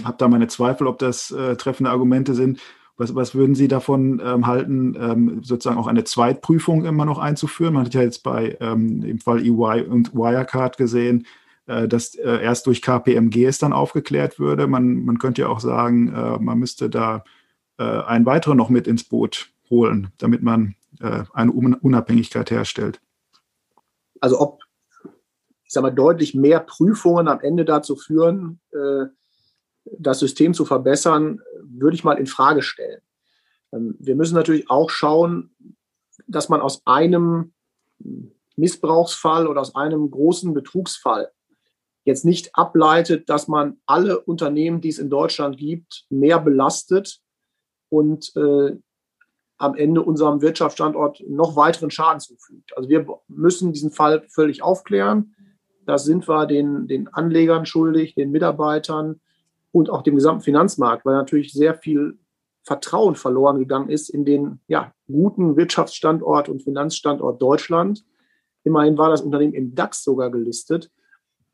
[0.05, 2.61] habe da meine Zweifel, ob das äh, treffende Argumente sind.
[2.97, 7.75] Was, was würden Sie davon ähm, halten, ähm, sozusagen auch eine Zweitprüfung immer noch einzuführen?
[7.75, 11.27] Man hat ja jetzt bei ähm, im Fall EY und Wirecard gesehen,
[11.67, 14.67] äh, dass äh, erst durch KPMG es dann aufgeklärt würde.
[14.67, 17.23] Man, man könnte ja auch sagen, äh, man müsste da
[17.79, 23.01] äh, einen weiteren noch mit ins Boot holen, damit man äh, eine Unabhängigkeit herstellt.
[24.21, 24.63] Also ob
[25.69, 29.05] ich sage mal, deutlich mehr Prüfungen am Ende dazu führen, äh,
[29.99, 33.03] das System zu verbessern, würde ich mal in Frage stellen.
[33.73, 35.55] Ähm, wir müssen natürlich auch schauen,
[36.27, 37.53] dass man aus einem
[38.57, 41.31] Missbrauchsfall oder aus einem großen Betrugsfall
[42.05, 47.21] jetzt nicht ableitet, dass man alle Unternehmen, die es in Deutschland gibt, mehr belastet
[47.91, 48.79] und äh,
[49.59, 52.75] am Ende unserem Wirtschaftsstandort noch weiteren Schaden zufügt.
[52.77, 55.35] Also wir müssen diesen Fall völlig aufklären.
[55.89, 59.21] Das sind wir den, den Anlegern schuldig, den Mitarbeitern
[59.73, 62.19] und auch dem gesamten Finanzmarkt, weil natürlich sehr viel
[62.63, 68.05] Vertrauen verloren gegangen ist in den ja, guten Wirtschaftsstandort und Finanzstandort Deutschland.
[68.65, 70.91] Immerhin war das Unternehmen im DAX sogar gelistet.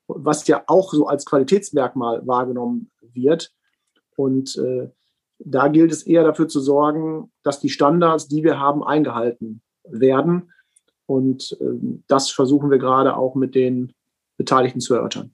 [0.09, 3.53] was ja auch so als Qualitätsmerkmal wahrgenommen wird.
[4.17, 4.91] Und äh,
[5.39, 10.51] da gilt es eher dafür zu sorgen, dass die Standards, die wir haben, eingehalten werden.
[11.07, 13.95] Und äh, das versuchen wir gerade auch mit den
[14.37, 15.33] Beteiligten zu erörtern.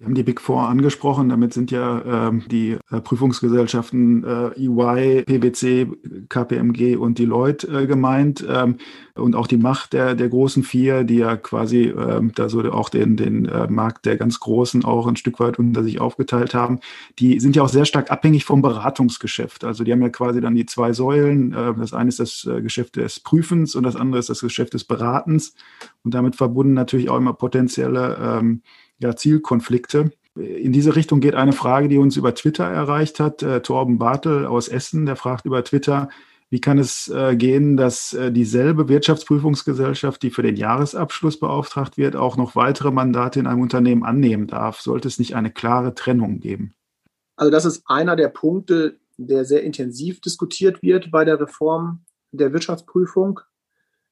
[0.00, 1.28] Sie haben die Big Four angesprochen.
[1.28, 5.88] Damit sind ja ähm, die äh, Prüfungsgesellschaften äh, EY, PwC,
[6.30, 8.42] KPMG und Deloitte äh, gemeint.
[8.48, 8.76] Ähm,
[9.14, 12.88] und auch die Macht der, der großen vier, die ja quasi ähm, da so auch
[12.88, 16.80] den, den äh, Markt der ganz Großen auch ein Stück weit unter sich aufgeteilt haben.
[17.18, 19.64] Die sind ja auch sehr stark abhängig vom Beratungsgeschäft.
[19.64, 21.52] Also die haben ja quasi dann die zwei Säulen.
[21.52, 24.72] Äh, das eine ist das äh, Geschäft des Prüfens und das andere ist das Geschäft
[24.72, 25.54] des Beratens.
[26.04, 28.62] Und damit verbunden natürlich auch immer potenzielle ähm,
[29.00, 30.12] ja, Zielkonflikte.
[30.36, 33.42] In diese Richtung geht eine Frage, die uns über Twitter erreicht hat.
[33.42, 36.08] Äh, Torben Bartel aus Essen, der fragt über Twitter,
[36.50, 42.16] wie kann es äh, gehen, dass äh, dieselbe Wirtschaftsprüfungsgesellschaft, die für den Jahresabschluss beauftragt wird,
[42.16, 44.80] auch noch weitere Mandate in einem Unternehmen annehmen darf?
[44.80, 46.74] Sollte es nicht eine klare Trennung geben?
[47.36, 52.52] Also das ist einer der Punkte, der sehr intensiv diskutiert wird bei der Reform der
[52.52, 53.40] Wirtschaftsprüfung.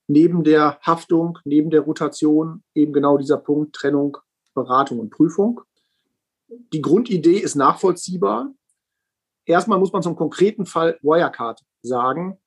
[0.07, 4.17] Neben der Haftung, neben der Rotation eben genau dieser Punkt Trennung
[4.59, 5.61] Beratung und Prüfung.
[6.73, 8.53] Die Grundidee ist nachvollziehbar.
[9.45, 12.39] Erstmal muss man zum konkreten Fall Wirecard sagen,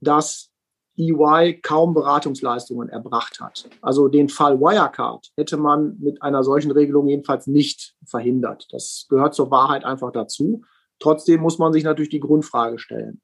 [0.00, 0.50] dass
[0.96, 3.68] EY kaum Beratungsleistungen erbracht hat.
[3.80, 8.68] Also den Fall Wirecard hätte man mit einer solchen Regelung jedenfalls nicht verhindert.
[8.70, 10.64] Das gehört zur Wahrheit einfach dazu.
[10.98, 13.22] Trotzdem muss man sich natürlich die Grundfrage stellen.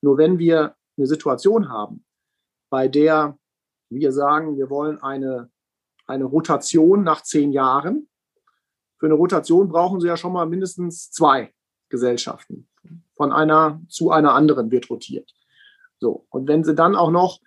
[0.00, 2.04] Nur wenn wir eine Situation haben,
[2.70, 3.38] bei der
[3.90, 5.50] wir sagen, wir wollen eine
[6.06, 8.08] eine Rotation nach zehn Jahren.
[8.98, 11.52] Für eine Rotation brauchen Sie ja schon mal mindestens zwei
[11.88, 12.68] Gesellschaften.
[13.14, 15.32] Von einer zu einer anderen wird rotiert.
[15.98, 16.26] So.
[16.30, 17.40] Und wenn Sie dann auch noch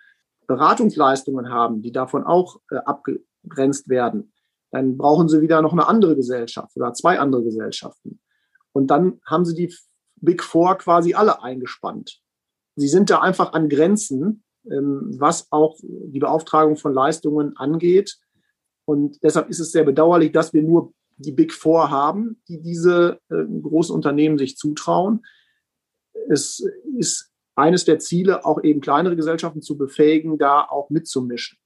[0.47, 4.31] Beratungsleistungen haben, die davon auch äh, abgegrenzt werden,
[4.71, 8.19] dann brauchen Sie wieder noch eine andere Gesellschaft oder zwei andere Gesellschaften.
[8.71, 9.73] Und dann haben Sie die
[10.17, 12.21] Big Four quasi alle eingespannt.
[12.75, 18.17] Sie sind da einfach an Grenzen, ähm, was auch die Beauftragung von Leistungen angeht.
[18.88, 23.19] Und deshalb ist es sehr bedauerlich, dass wir nur die Big Four haben, die diese
[23.30, 25.26] äh, großen Unternehmen sich zutrauen.
[26.30, 26.65] Es
[26.97, 31.58] ist eines der Ziele, auch eben kleinere Gesellschaften zu befähigen, da auch mitzumischen.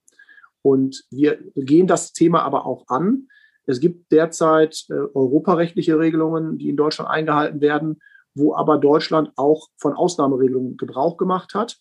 [0.63, 3.27] Und wir gehen das Thema aber auch an.
[3.67, 7.99] Es gibt derzeit äh, europarechtliche Regelungen, die in Deutschland eingehalten werden,
[8.33, 11.77] wo aber Deutschland auch von Ausnahmeregelungen Gebrauch gemacht hat.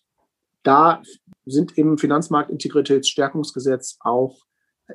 [0.61, 1.01] Da
[1.45, 4.37] sind im Finanzmarktintegritätsstärkungsgesetz auch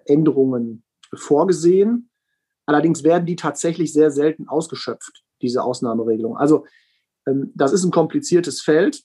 [0.04, 2.10] Änderungen vorgesehen.
[2.66, 6.36] Allerdings werden die tatsächlich sehr selten ausgeschöpft, diese Ausnahmeregelung.
[6.36, 6.66] Also
[7.26, 9.02] ähm, das ist ein kompliziertes Feld.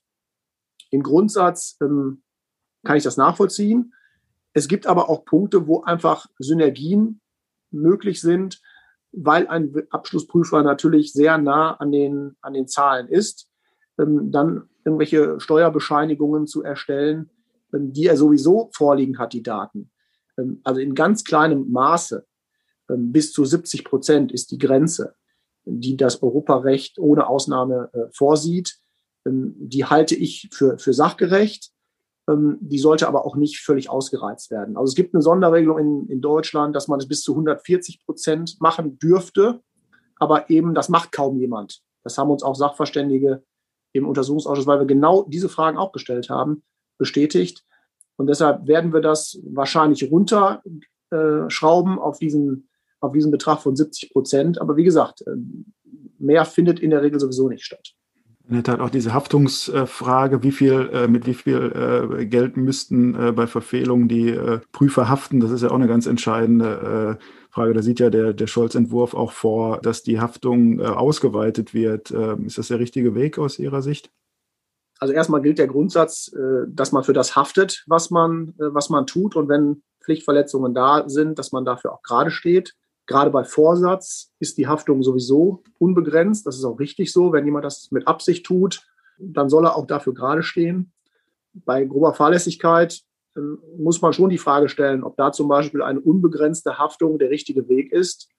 [0.90, 2.24] Im Grundsatz ähm,
[2.84, 3.94] kann ich das nachvollziehen.
[4.54, 7.22] Es gibt aber auch Punkte, wo einfach Synergien
[7.70, 8.62] möglich sind,
[9.12, 13.50] weil ein Abschlussprüfer natürlich sehr nah an den, an den Zahlen ist,
[14.00, 17.30] ähm, dann irgendwelche Steuerbescheinigungen zu erstellen,
[17.72, 19.92] die er sowieso vorliegen hat, die Daten.
[20.42, 22.26] Ähm, also in ganz kleinem Maße,
[22.90, 25.16] ähm, bis zu 70 Prozent ist die Grenze,
[25.66, 28.78] die das Europarecht ohne Ausnahme äh, vorsieht.
[29.26, 31.72] Ähm, die halte ich für, für sachgerecht.
[32.28, 34.78] Die sollte aber auch nicht völlig ausgereizt werden.
[34.78, 38.62] Also es gibt eine Sonderregelung in, in Deutschland, dass man es bis zu 140 Prozent
[38.62, 39.60] machen dürfte,
[40.18, 41.82] aber eben das macht kaum jemand.
[42.04, 43.44] Das haben uns auch Sachverständige
[43.92, 46.64] im Untersuchungsausschuss, weil wir genau diese Fragen auch gestellt haben,
[47.00, 47.66] bestätigt.
[48.22, 54.62] Und deshalb werden wir das wahrscheinlich runterschrauben auf diesen, auf diesen Betrag von 70 Prozent.
[54.62, 55.32] Aber wie gesagt, äh,
[56.20, 57.96] mehr findet in der Regel sowieso nicht statt.
[58.48, 63.14] In der Tat auch diese Haftungsfrage, wie viel, äh, mit wie viel äh, Geld müssten
[63.36, 64.38] bei Verfehlungen die
[64.72, 67.18] Prüfer haften, das ist ja auch eine ganz entscheidende
[67.50, 67.74] Frage.
[67.74, 72.12] Da sieht ja der, der Scholz-Entwurf auch vor, dass die Haftung ausgeweitet wird.
[72.12, 74.12] Ähm, ist das der richtige Weg aus Ihrer Sicht?
[75.02, 78.92] Also erstmal gilt der Grundsatz, äh, dass man für das haftet, was man, äh, was
[78.92, 79.36] man tut.
[79.36, 82.76] Und wenn Pflichtverletzungen da sind, dass man dafür auch gerade steht.
[83.08, 86.46] Gerade bei Vorsatz ist die Haftung sowieso unbegrenzt.
[86.46, 87.34] Das ist auch richtig so.
[87.34, 88.84] Wenn jemand das mit Absicht tut,
[89.18, 90.94] dann soll er auch dafür gerade stehen.
[91.54, 93.02] Bei grober Fahrlässigkeit
[93.36, 97.32] ähm, muss man schon die Frage stellen, ob da zum Beispiel eine unbegrenzte Haftung der
[97.32, 98.30] richtige Weg ist.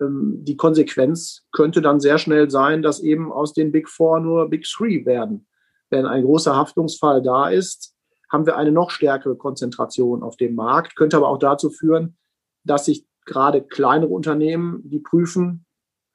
[0.00, 4.50] Ähm, die Konsequenz könnte dann sehr schnell sein, dass eben aus den Big Four nur
[4.50, 5.46] Big Three werden
[5.90, 7.94] wenn ein großer Haftungsfall da ist,
[8.30, 12.16] haben wir eine noch stärkere Konzentration auf dem Markt, könnte aber auch dazu führen,
[12.64, 15.66] dass sich gerade kleinere Unternehmen, die prüfen,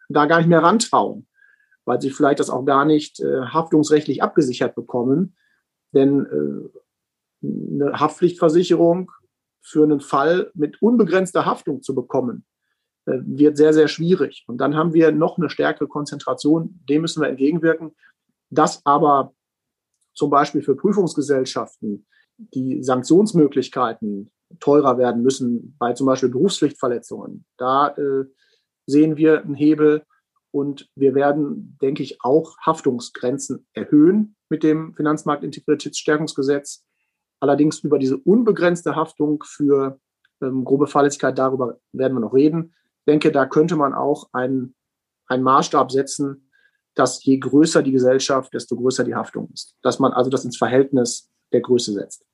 [0.10, 1.28] da gar nicht mehr rantrauen,
[1.84, 5.36] weil sie vielleicht das auch gar nicht äh, haftungsrechtlich abgesichert bekommen.
[5.94, 9.12] Denn äh, eine Haftpflichtversicherung
[9.62, 12.46] für einen Fall mit unbegrenzter Haftung zu bekommen,
[13.06, 14.46] äh, wird sehr, sehr schwierig.
[14.48, 17.96] Und dann haben wir noch eine stärkere Konzentration, dem müssen wir entgegenwirken.
[18.50, 19.34] Dass aber
[20.16, 22.06] zum Beispiel für Prüfungsgesellschaften
[22.38, 27.46] die Sanktionsmöglichkeiten teurer werden müssen bei zum Beispiel Berufspflichtverletzungen.
[27.58, 28.26] Da äh,
[28.86, 30.04] sehen wir einen Hebel
[30.52, 36.86] und wir werden, denke ich, auch Haftungsgrenzen erhöhen mit dem Finanzmarktintegritätsstärkungsgesetz.
[37.40, 40.00] Allerdings über diese unbegrenzte Haftung für
[40.42, 42.74] ähm, grobe Fahrlässigkeit, darüber werden wir noch reden.
[43.00, 44.76] Ich denke, da könnte man auch einen,
[45.28, 46.45] einen Maßstab setzen,
[46.96, 49.76] dass je größer die Gesellschaft, desto größer die Haftung ist.
[49.82, 52.26] Dass man also das ins Verhältnis der Größe setzt.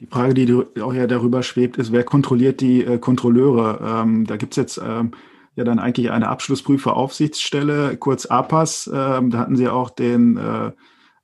[0.00, 3.80] Die Frage, die auch ja darüber schwebt, ist, wer kontrolliert die äh, Kontrolleure?
[3.82, 5.12] Ähm, da gibt's jetzt ähm,
[5.54, 8.90] ja dann eigentlich eine Abschlussprüferaufsichtsstelle, kurz APAS.
[8.92, 10.72] Ähm, da hatten Sie auch den äh,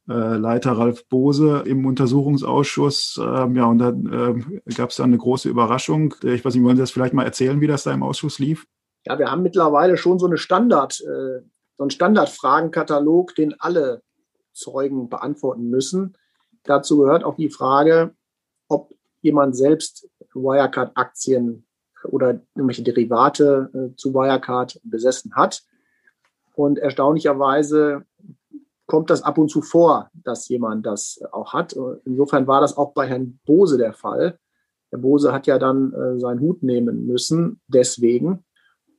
[0.08, 3.20] äh, Leiter Ralf Bose im Untersuchungsausschuss.
[3.22, 6.14] Ähm, ja, und da äh, gab es dann eine große Überraschung.
[6.22, 8.66] Ich weiß nicht, wollen Sie das vielleicht mal erzählen, wie das da im Ausschuss lief?
[9.04, 11.42] Ja, wir haben mittlerweile schon so eine Standard, äh,
[11.76, 14.02] so einen Standardfragenkatalog, den alle
[14.52, 16.16] Zeugen beantworten müssen.
[16.64, 18.14] Dazu gehört auch die Frage,
[18.68, 21.66] ob jemand selbst Wirecard-Aktien
[22.04, 25.62] oder irgendwelche Derivate äh, zu Wirecard besessen hat.
[26.54, 28.04] Und erstaunlicherweise
[28.86, 31.74] kommt das ab und zu vor, dass jemand das auch hat.
[32.04, 34.38] Insofern war das auch bei Herrn Bose der Fall.
[34.90, 38.44] Herr Bose hat ja dann äh, seinen Hut nehmen müssen, deswegen.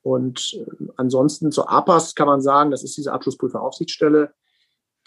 [0.04, 0.66] Und äh,
[0.98, 4.34] ansonsten zur APAS kann man sagen, das ist diese Abschlussprüferaufsichtsstelle,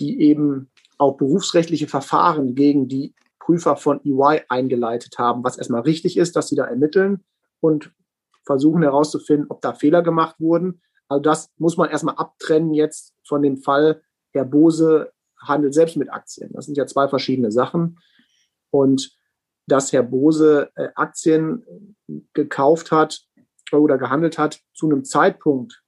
[0.01, 6.17] die eben auch berufsrechtliche Verfahren gegen die Prüfer von EY eingeleitet haben, was erstmal richtig
[6.17, 7.23] ist, dass sie da ermitteln
[7.61, 7.93] und
[8.45, 10.81] versuchen herauszufinden, ob da Fehler gemacht wurden.
[11.09, 16.13] Also das muss man erstmal abtrennen jetzt von dem Fall, Herr Bose handelt selbst mit
[16.13, 16.51] Aktien.
[16.53, 17.99] Das sind ja zwei verschiedene Sachen.
[18.71, 19.17] Und
[19.67, 21.95] dass Herr Bose äh, Aktien
[22.33, 23.27] gekauft hat
[23.73, 25.83] oder gehandelt hat zu einem Zeitpunkt,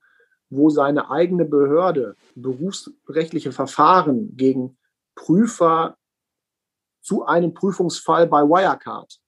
[0.51, 4.79] wo seine eigene Behörde berufsrechtliche Verfahren gegen
[5.15, 5.97] Prüfer
[7.01, 9.21] zu einem Prüfungsfall bei Wirecard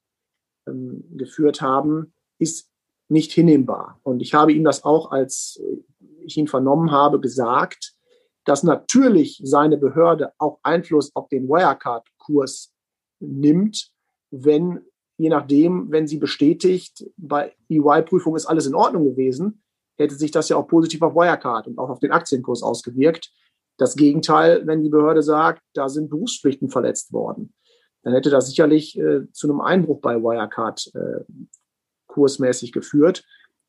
[0.67, 2.71] ähm, geführt haben, ist
[3.09, 4.01] nicht hinnehmbar.
[4.03, 5.61] Und ich habe ihm das auch, als
[6.21, 7.95] ich ihn vernommen habe, gesagt,
[8.45, 12.73] dass natürlich seine Behörde auch Einfluss auf den Wirecard-Kurs
[13.21, 13.93] nimmt,
[14.31, 14.85] wenn,
[15.21, 19.63] je nachdem, wenn sie bestätigt, bei EY-Prüfung ist alles in Ordnung gewesen,
[19.97, 23.31] hätte sich das ja auch positiv auf Wirecard und auch auf den Aktienkurs ausgewirkt.
[23.77, 27.53] Das Gegenteil, wenn die Behörde sagt, da sind Berufspflichten verletzt worden
[28.03, 31.25] dann hätte das sicherlich äh, zu einem Einbruch bei Wirecard äh,
[32.07, 33.25] kursmäßig geführt.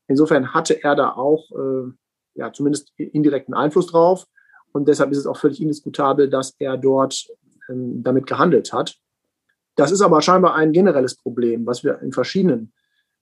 [0.08, 1.92] Insofern hatte er da auch äh,
[2.34, 4.26] ja, zumindest indirekten Einfluss drauf.
[4.72, 7.28] Und deshalb ist es auch völlig indiskutabel, dass er dort
[7.68, 8.96] ähm, damit gehandelt hat.
[9.76, 12.72] Das ist aber scheinbar ein generelles Problem, was wir in verschiedenen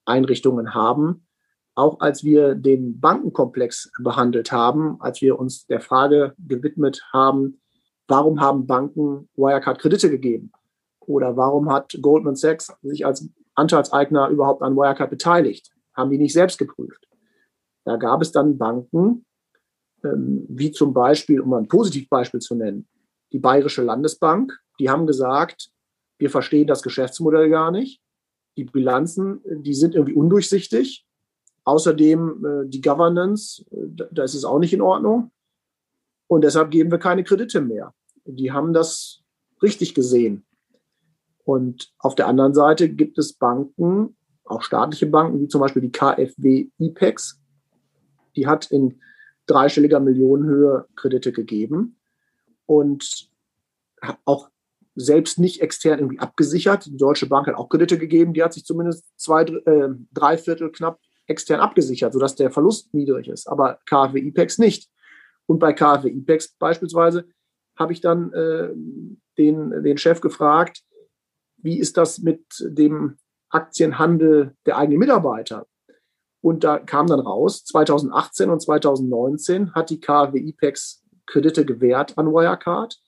[0.05, 1.27] Einrichtungen haben.
[1.75, 7.61] Auch als wir den Bankenkomplex behandelt haben, als wir uns der Frage gewidmet haben,
[8.09, 10.53] warum haben Banken Wirecard Kredite gegeben?
[11.01, 15.71] Oder warum hat Goldman Sachs sich als Anteilseigner überhaupt an Wirecard beteiligt?
[15.95, 17.07] Haben die nicht selbst geprüft?
[17.85, 19.25] Da gab es dann Banken,
[20.05, 22.89] ähm, wie zum Beispiel, um ein Positivbeispiel zu nennen,
[23.33, 25.71] die Bayerische Landesbank, die haben gesagt,
[26.21, 28.01] wir verstehen das Geschäftsmodell gar nicht.
[28.57, 31.07] Die Bilanzen, die sind irgendwie undurchsichtig.
[31.65, 35.31] Außerdem äh, die Governance, äh, da ist es auch nicht in Ordnung.
[36.27, 37.95] Und deshalb geben wir keine Kredite mehr.
[38.27, 39.23] Die haben das
[39.63, 40.45] richtig gesehen.
[41.45, 45.93] Und auf der anderen Seite gibt es Banken, auch staatliche Banken, wie zum Beispiel die
[45.93, 47.41] KfW IPEX.
[48.37, 49.01] Die hat in
[49.47, 51.97] dreistelliger Millionenhöhe Kredite gegeben
[52.67, 53.31] und
[54.25, 54.50] auch
[55.05, 56.87] selbst nicht extern irgendwie abgesichert.
[56.87, 60.71] Die Deutsche Bank hat auch Kredite gegeben, die hat sich zumindest zwei, äh, drei Viertel
[60.71, 63.47] knapp extern abgesichert, sodass der Verlust niedrig ist.
[63.49, 64.91] Aber KfW IPEX nicht.
[65.47, 67.27] Und bei KfW IPEX beispielsweise
[67.79, 68.71] habe ich dann äh,
[69.39, 70.83] den, den Chef gefragt,
[71.57, 73.17] wie ist das mit dem
[73.49, 75.66] Aktienhandel der eigenen Mitarbeiter?
[76.43, 82.33] Und da kam dann raus, 2018 und 2019 hat die KfW IPEX Kredite gewährt an
[82.33, 82.99] Wirecard.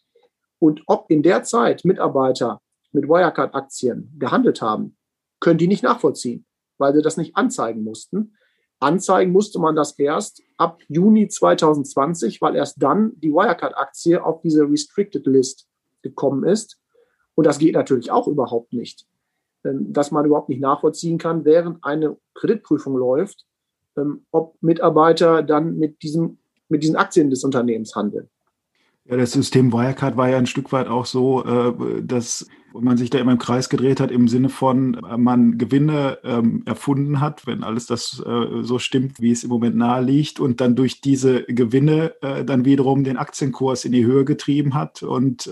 [0.62, 2.60] Und ob in der Zeit Mitarbeiter
[2.92, 4.96] mit Wirecard-Aktien gehandelt haben,
[5.40, 6.46] können die nicht nachvollziehen,
[6.78, 8.36] weil sie das nicht anzeigen mussten.
[8.78, 14.62] Anzeigen musste man das erst ab Juni 2020, weil erst dann die Wirecard-Aktie auf diese
[14.62, 15.66] Restricted List
[16.00, 16.78] gekommen ist.
[17.34, 19.04] Und das geht natürlich auch überhaupt nicht,
[19.64, 23.46] ähm, dass man überhaupt nicht nachvollziehen kann, während eine Kreditprüfung läuft,
[23.96, 26.38] ähm, ob Mitarbeiter dann mit, diesem,
[26.68, 28.30] mit diesen Aktien des Unternehmens handeln.
[29.04, 33.10] Ja, das System Wirecard war ja ein Stück weit auch so, äh, dass man sich
[33.10, 37.44] da immer im Kreis gedreht hat im Sinne von, äh, man Gewinne ähm, erfunden hat,
[37.44, 41.00] wenn alles das äh, so stimmt, wie es im Moment nahe liegt, und dann durch
[41.00, 42.14] diese Gewinne
[42.46, 45.50] dann wiederum den Aktienkurs in die Höhe getrieben hat und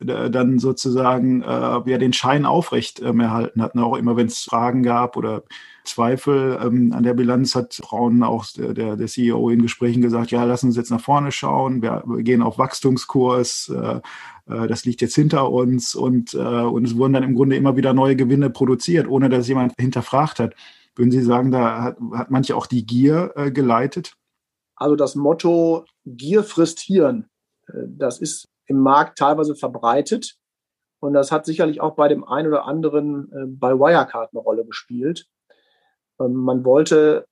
[0.00, 3.76] dann sozusagen äh, ja den Schein aufrecht ähm, erhalten hat.
[3.76, 5.42] Auch immer, wenn es Fragen gab oder
[5.84, 10.44] Zweifel ähm, an der Bilanz, hat Braun auch der, der CEO in Gesprächen gesagt, ja,
[10.44, 14.00] lassen uns jetzt nach vorne schauen, wir, wir gehen auf Wachstumskurs, äh,
[14.46, 17.76] äh, das liegt jetzt hinter uns und, äh, und es wurden dann im Grunde immer
[17.76, 20.54] wieder neue Gewinne produziert, ohne dass jemand hinterfragt hat.
[20.94, 24.14] Würden Sie sagen, da hat, hat manche auch die Gier äh, geleitet?
[24.76, 27.26] Also das Motto Gier frisst Hirn,
[27.66, 30.36] äh, das ist im Markt teilweise verbreitet.
[31.00, 34.64] Und das hat sicherlich auch bei dem einen oder anderen äh, bei Wirecard eine Rolle
[34.64, 35.26] gespielt.
[36.20, 37.26] Ähm, man wollte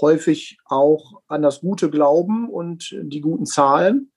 [0.00, 4.12] häufig auch an das Gute glauben und die guten Zahlen.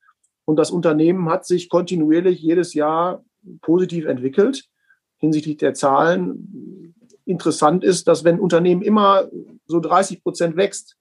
[0.46, 3.24] Und das Unternehmen hat sich kontinuierlich jedes Jahr
[3.62, 4.70] positiv entwickelt
[5.18, 6.94] hinsichtlich der Zahlen.
[7.26, 9.30] Interessant ist, dass wenn ein Unternehmen immer
[9.66, 10.96] so 30 Prozent wächst,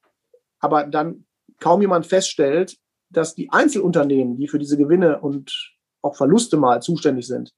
[0.59, 1.25] aber dann
[1.59, 2.77] kaum jemand feststellt,
[3.09, 7.53] dass die Einzelunternehmen, die für diese Gewinne und auch Verluste mal zuständig sind,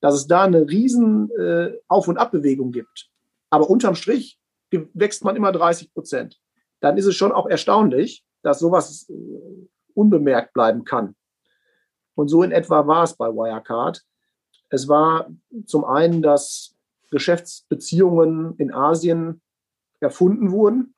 [0.00, 3.10] dass es da eine riesen äh, Auf- und Abbewegung gibt.
[3.50, 4.38] Aber unterm Strich
[4.70, 6.40] wächst man immer 30 Prozent.
[6.80, 9.14] Dann ist es schon auch erstaunlich, dass sowas äh,
[9.94, 11.14] unbemerkt bleiben kann.
[12.14, 14.02] Und so in etwa war es bei Wirecard.
[14.68, 15.30] Es war
[15.66, 16.74] zum einen, dass
[17.10, 19.40] Geschäftsbeziehungen in Asien
[20.00, 20.94] erfunden wurden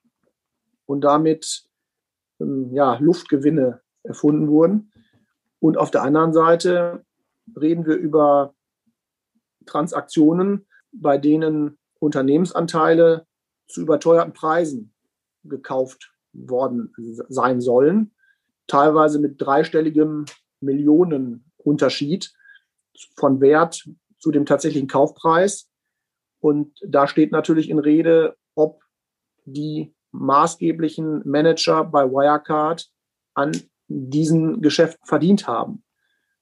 [0.86, 1.64] und damit
[2.40, 4.92] ähm, ja, Luftgewinne erfunden wurden.
[5.60, 7.04] Und auf der anderen Seite
[7.56, 8.54] reden wir über
[9.66, 13.26] Transaktionen, bei denen Unternehmensanteile
[13.66, 14.94] zu überteuerten Preisen
[15.44, 16.92] gekauft worden
[17.28, 18.14] sein sollen,
[18.66, 20.26] teilweise mit dreistelligem
[20.60, 22.32] Millionenunterschied
[23.16, 23.88] von Wert
[24.18, 25.70] zu dem tatsächlichen Kaufpreis.
[26.40, 28.82] Und da steht natürlich in Rede, ob
[29.44, 32.88] die maßgeblichen Manager bei Wirecard
[33.34, 33.52] an
[33.88, 35.82] diesen Geschäften verdient haben.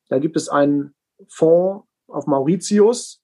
[0.09, 0.95] Da gibt es einen
[1.29, 3.23] Fonds auf Mauritius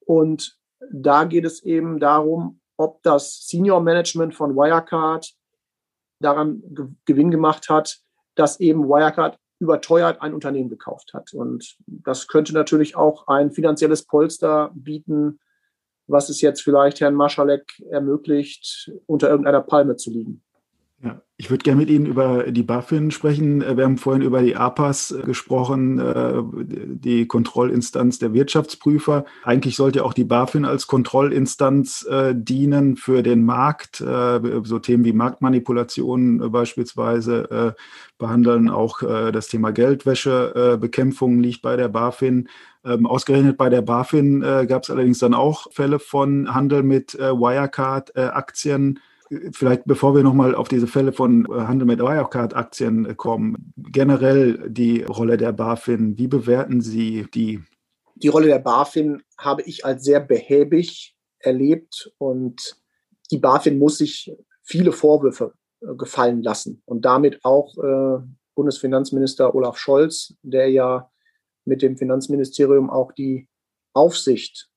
[0.00, 0.58] und
[0.92, 5.32] da geht es eben darum, ob das Senior Management von Wirecard
[6.20, 6.62] daran
[7.04, 7.98] Gewinn gemacht hat,
[8.34, 11.32] dass eben Wirecard überteuert ein Unternehmen gekauft hat.
[11.32, 15.38] Und das könnte natürlich auch ein finanzielles Polster bieten,
[16.08, 20.42] was es jetzt vielleicht Herrn Maschalek ermöglicht, unter irgendeiner Palme zu liegen.
[21.04, 23.60] Ja, ich würde gerne mit Ihnen über die BaFin sprechen.
[23.60, 29.24] Äh, wir haben vorhin über die APAS äh, gesprochen, äh, die Kontrollinstanz der Wirtschaftsprüfer.
[29.42, 33.96] Eigentlich sollte auch die BaFin als Kontrollinstanz dienen für den Markt.
[33.96, 37.74] So Themen wie Marktmanipulationen beispielsweise
[38.18, 38.68] behandeln.
[38.68, 42.48] Auch das Thema Geldwäschebekämpfung liegt bei der BaFin.
[42.84, 49.00] Ähm, ausgerechnet bei der BaFin gab es allerdings dann auch Fälle von Handel mit Wirecard-Aktien
[49.52, 54.70] vielleicht bevor wir nochmal auf diese Fälle von äh, Handel mit Wirecard-Aktien äh, kommen, generell
[54.70, 57.60] die Rolle der BaFin, wie bewerten Sie die?
[58.16, 62.76] Die Rolle der BaFin habe ich als sehr behäbig erlebt und
[63.30, 68.22] die BaFin muss sich viele Vorwürfe äh, gefallen lassen und damit auch äh,
[68.54, 71.10] Bundesfinanzminister Olaf Scholz, der ja
[71.64, 73.48] mit dem Finanzministerium auch die
[73.94, 74.68] Aufsicht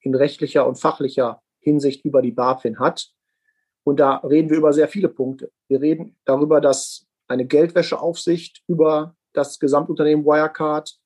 [0.00, 3.10] in rechtlicher und fachlicher Hinsicht über die BaFin hat.
[3.84, 5.52] Und da reden wir über sehr viele Punkte.
[5.68, 10.98] Wir reden darüber, dass eine Geldwäscheaufsicht über das Gesamtunternehmen Wirecard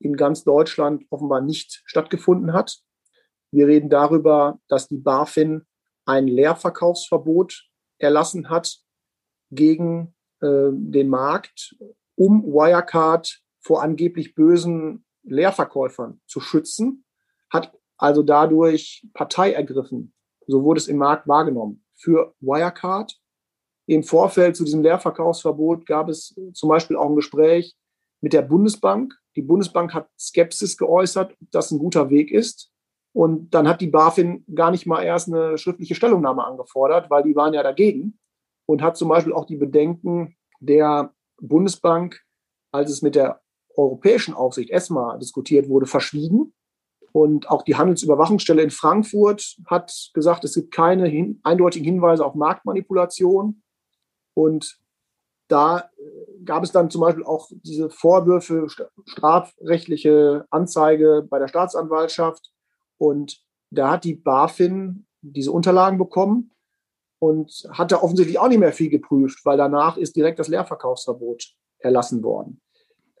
[0.00, 2.78] in ganz Deutschland offenbar nicht stattgefunden hat.
[3.52, 5.66] Wir reden darüber, dass die BaFin
[6.06, 7.68] ein Leerverkaufsverbot
[7.98, 8.78] erlassen hat
[9.50, 11.76] gegen äh, den Markt,
[12.16, 17.04] um Wirecard vor angeblich bösen Leerverkäufern zu schützen,
[17.50, 20.14] hat also dadurch Partei ergriffen.
[20.46, 23.16] So wurde es im Markt wahrgenommen für Wirecard.
[23.86, 27.76] Im Vorfeld zu diesem Leerverkaufsverbot gab es zum Beispiel auch ein Gespräch
[28.20, 29.14] mit der Bundesbank.
[29.36, 32.70] Die Bundesbank hat Skepsis geäußert, ob das ein guter Weg ist.
[33.14, 37.36] Und dann hat die BaFin gar nicht mal erst eine schriftliche Stellungnahme angefordert, weil die
[37.36, 38.18] waren ja dagegen
[38.66, 42.22] und hat zum Beispiel auch die Bedenken der Bundesbank,
[42.72, 43.42] als es mit der
[43.76, 46.54] europäischen Aufsicht ESMA diskutiert wurde, verschwiegen.
[47.12, 52.34] Und auch die Handelsüberwachungsstelle in Frankfurt hat gesagt, es gibt keine hin, eindeutigen Hinweise auf
[52.34, 53.62] Marktmanipulation.
[54.34, 54.78] Und
[55.48, 58.66] da äh, gab es dann zum Beispiel auch diese Vorwürfe,
[59.04, 62.50] strafrechtliche Anzeige bei der Staatsanwaltschaft.
[62.96, 66.52] Und da hat die BaFin diese Unterlagen bekommen
[67.18, 71.54] und hat da offensichtlich auch nicht mehr viel geprüft, weil danach ist direkt das Leerverkaufsverbot
[71.78, 72.60] erlassen worden.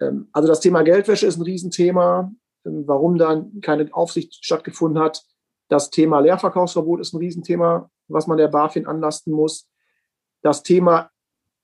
[0.00, 2.32] Ähm, also das Thema Geldwäsche ist ein Riesenthema.
[2.64, 5.24] Ähm, warum dann keine Aufsicht stattgefunden hat.
[5.68, 9.68] Das Thema Leerverkaufsverbot ist ein Riesenthema, was man der BaFin anlasten muss.
[10.42, 11.10] Das Thema,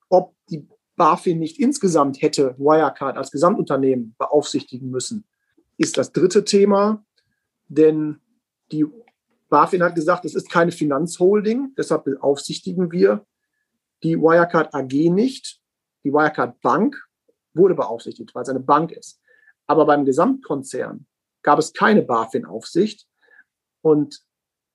[0.08, 5.26] ob die BaFin nicht insgesamt hätte Wirecard als Gesamtunternehmen beaufsichtigen müssen,
[5.76, 7.04] ist das dritte Thema.
[7.68, 8.20] Denn
[8.72, 8.86] die
[9.48, 13.24] BaFin hat gesagt, es ist keine Finanzholding, deshalb beaufsichtigen wir
[14.02, 15.60] die Wirecard AG nicht.
[16.04, 16.96] Die Wirecard Bank
[17.52, 19.20] wurde beaufsichtigt, weil es eine Bank ist.
[19.68, 21.06] Aber beim Gesamtkonzern
[21.42, 23.06] gab es keine BaFin-Aufsicht.
[23.82, 24.22] Und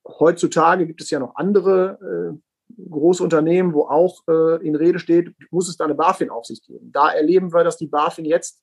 [0.08, 2.00] heutzutage gibt es ja noch andere
[2.38, 6.92] äh, große Unternehmen, wo auch äh, in Rede steht, muss es da eine BaFin-Aufsicht geben.
[6.92, 8.62] Da erleben wir, dass die BaFin jetzt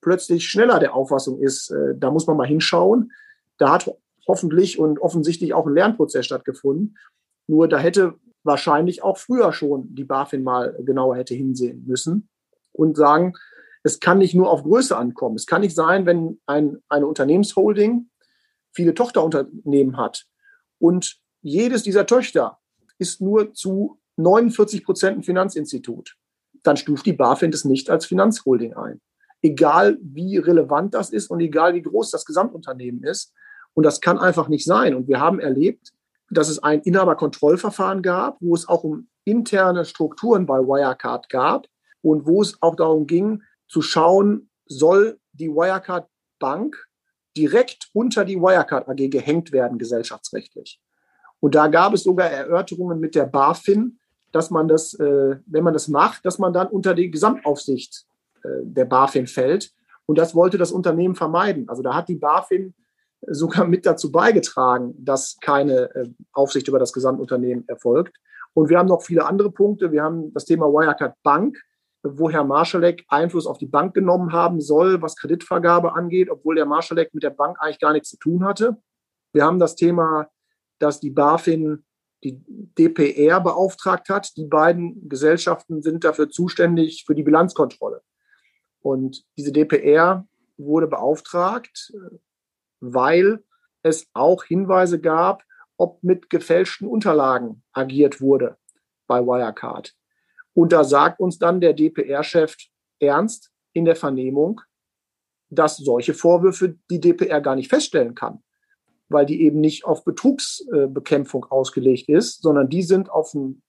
[0.00, 3.12] plötzlich schneller der Auffassung ist, äh, da muss man mal hinschauen.
[3.58, 3.90] Da hat
[4.28, 6.96] hoffentlich und offensichtlich auch ein Lernprozess stattgefunden.
[7.46, 12.28] Nur da hätte wahrscheinlich auch früher schon die BaFin mal genauer hätte hinsehen müssen
[12.72, 13.34] und sagen,
[13.84, 15.36] es kann nicht nur auf Größe ankommen.
[15.36, 18.10] Es kann nicht sein, wenn ein, eine Unternehmensholding
[18.72, 20.26] viele Tochterunternehmen hat
[20.78, 22.58] und jedes dieser Töchter
[22.98, 26.16] ist nur zu 49 Prozent ein Finanzinstitut,
[26.62, 29.00] dann stuft die BaFin das nicht als Finanzholding ein.
[29.42, 33.34] Egal wie relevant das ist und egal wie groß das Gesamtunternehmen ist.
[33.74, 34.94] Und das kann einfach nicht sein.
[34.94, 35.92] Und wir haben erlebt,
[36.30, 41.66] dass es ein Inhaberkontrollverfahren gab, wo es auch um interne Strukturen bei Wirecard gab
[42.00, 43.42] und wo es auch darum ging,
[43.74, 46.08] zu schauen, soll die Wirecard
[46.38, 46.76] Bank
[47.36, 50.80] direkt unter die Wirecard AG gehängt werden, gesellschaftsrechtlich.
[51.40, 53.98] Und da gab es sogar Erörterungen mit der BaFin,
[54.30, 58.06] dass man das, äh, wenn man das macht, dass man dann unter die Gesamtaufsicht
[58.44, 59.72] äh, der BaFin fällt.
[60.06, 61.68] Und das wollte das Unternehmen vermeiden.
[61.68, 62.74] Also da hat die BaFin
[63.26, 68.16] sogar mit dazu beigetragen, dass keine äh, Aufsicht über das Gesamtunternehmen erfolgt.
[68.52, 69.90] Und wir haben noch viele andere Punkte.
[69.90, 71.58] Wir haben das Thema Wirecard Bank
[72.04, 76.66] wo Herr Marschalek Einfluss auf die Bank genommen haben soll, was Kreditvergabe angeht, obwohl der
[76.66, 78.76] Marschalek mit der Bank eigentlich gar nichts zu tun hatte.
[79.32, 80.28] Wir haben das Thema,
[80.78, 81.84] dass die BaFin
[82.22, 84.36] die DPR beauftragt hat.
[84.36, 88.02] Die beiden Gesellschaften sind dafür zuständig für die Bilanzkontrolle.
[88.80, 90.26] Und diese DPR
[90.58, 91.92] wurde beauftragt,
[92.80, 93.42] weil
[93.82, 95.42] es auch Hinweise gab,
[95.78, 98.56] ob mit gefälschten Unterlagen agiert wurde
[99.06, 99.94] bei Wirecard.
[100.54, 102.56] Und da sagt uns dann der DPR-Chef
[103.00, 104.60] ernst in der Vernehmung,
[105.50, 108.42] dass solche Vorwürfe die DPR gar nicht feststellen kann,
[109.08, 113.62] weil die eben nicht auf Betrugsbekämpfung ausgelegt ist, sondern die sind auf ein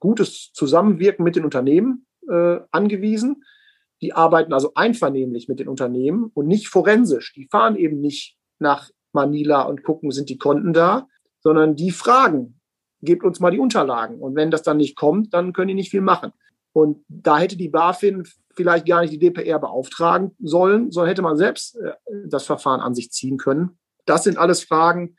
[0.00, 3.44] gutes Zusammenwirken mit den Unternehmen äh, angewiesen.
[4.00, 7.32] Die arbeiten also einvernehmlich mit den Unternehmen und nicht forensisch.
[7.34, 11.06] Die fahren eben nicht nach Manila und gucken, sind die Konten da,
[11.40, 12.60] sondern die fragen,
[13.02, 14.20] gebt uns mal die Unterlagen.
[14.20, 16.32] Und wenn das dann nicht kommt, dann können die nicht viel machen.
[16.72, 21.36] Und da hätte die BaFin vielleicht gar nicht die DPR beauftragen sollen, sondern hätte man
[21.36, 21.92] selbst äh,
[22.26, 23.78] das Verfahren an sich ziehen können.
[24.06, 25.16] Das sind alles Fragen,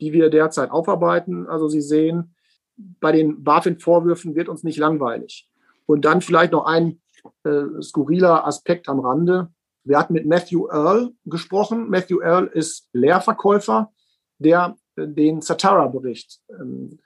[0.00, 1.46] die wir derzeit aufarbeiten.
[1.48, 2.34] Also Sie sehen,
[2.76, 5.48] bei den BaFin-Vorwürfen wird uns nicht langweilig.
[5.86, 7.00] Und dann vielleicht noch ein
[7.44, 9.48] äh, skurriler Aspekt am Rande.
[9.84, 11.90] Wir hatten mit Matthew Earl gesprochen.
[11.90, 13.92] Matthew Earl ist Lehrverkäufer,
[14.38, 16.98] der äh, den Satara-Bericht ähm,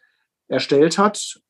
[0.48, 1.40] erstellt hat,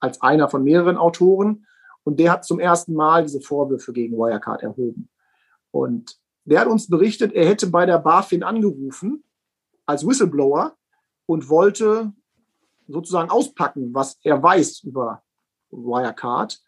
[0.00, 1.66] als einer von mehreren Autoren.
[2.04, 5.08] Und der hat zum ersten Mal diese Vorwürfe gegen Wirecard erhoben.
[5.70, 9.22] Und der hat uns berichtet, er hätte bei der BaFin angerufen
[9.86, 10.76] als Whistleblower
[11.26, 12.12] und wollte
[12.88, 15.22] sozusagen auspacken, was er weiß über
[15.70, 16.60] Wirecard.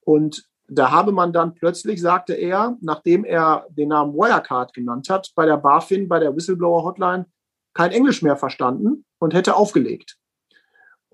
[0.00, 5.32] Und da habe man dann plötzlich, sagte er, nachdem er den Namen Wirecard genannt hat,
[5.34, 7.26] bei der BaFin, bei der Whistleblower-Hotline
[7.74, 10.18] kein Englisch mehr verstanden und hätte aufgelegt.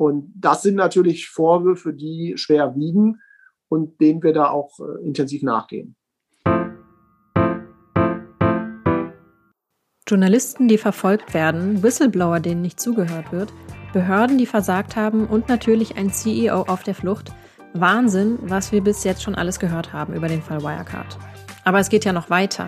[0.00, 3.20] Und das sind natürlich Vorwürfe, die schwer wiegen
[3.68, 5.94] und denen wir da auch äh, intensiv nachgehen.
[10.08, 13.52] Journalisten, die verfolgt werden, Whistleblower, denen nicht zugehört wird,
[13.92, 17.34] Behörden, die versagt haben und natürlich ein CEO auf der Flucht.
[17.74, 21.18] Wahnsinn, was wir bis jetzt schon alles gehört haben über den Fall Wirecard.
[21.64, 22.64] Aber es geht ja noch weiter.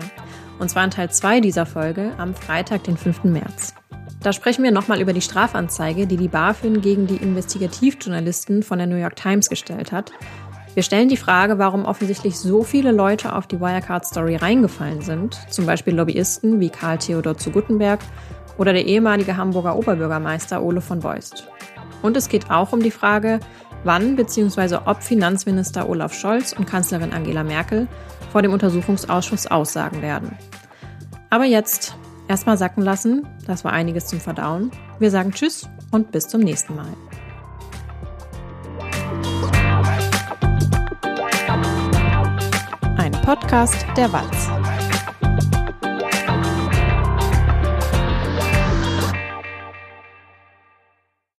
[0.59, 3.23] Und zwar in Teil 2 dieser Folge am Freitag, den 5.
[3.23, 3.73] März.
[4.23, 8.87] Da sprechen wir nochmal über die Strafanzeige, die die BaFin gegen die Investigativjournalisten von der
[8.87, 10.13] New York Times gestellt hat.
[10.75, 15.65] Wir stellen die Frage, warum offensichtlich so viele Leute auf die Wirecard-Story reingefallen sind, zum
[15.65, 17.99] Beispiel Lobbyisten wie Karl Theodor zu Guttenberg
[18.57, 21.49] oder der ehemalige Hamburger Oberbürgermeister Ole von Beust.
[22.01, 23.41] Und es geht auch um die Frage,
[23.83, 24.79] wann bzw.
[24.85, 27.89] ob Finanzminister Olaf Scholz und Kanzlerin Angela Merkel
[28.31, 30.37] vor dem Untersuchungsausschuss aussagen werden.
[31.29, 31.97] Aber jetzt
[32.27, 34.71] Erstmal sacken lassen, das war einiges zum Verdauen.
[34.99, 36.87] Wir sagen Tschüss und bis zum nächsten Mal.
[42.97, 44.62] Ein Podcast der Walz.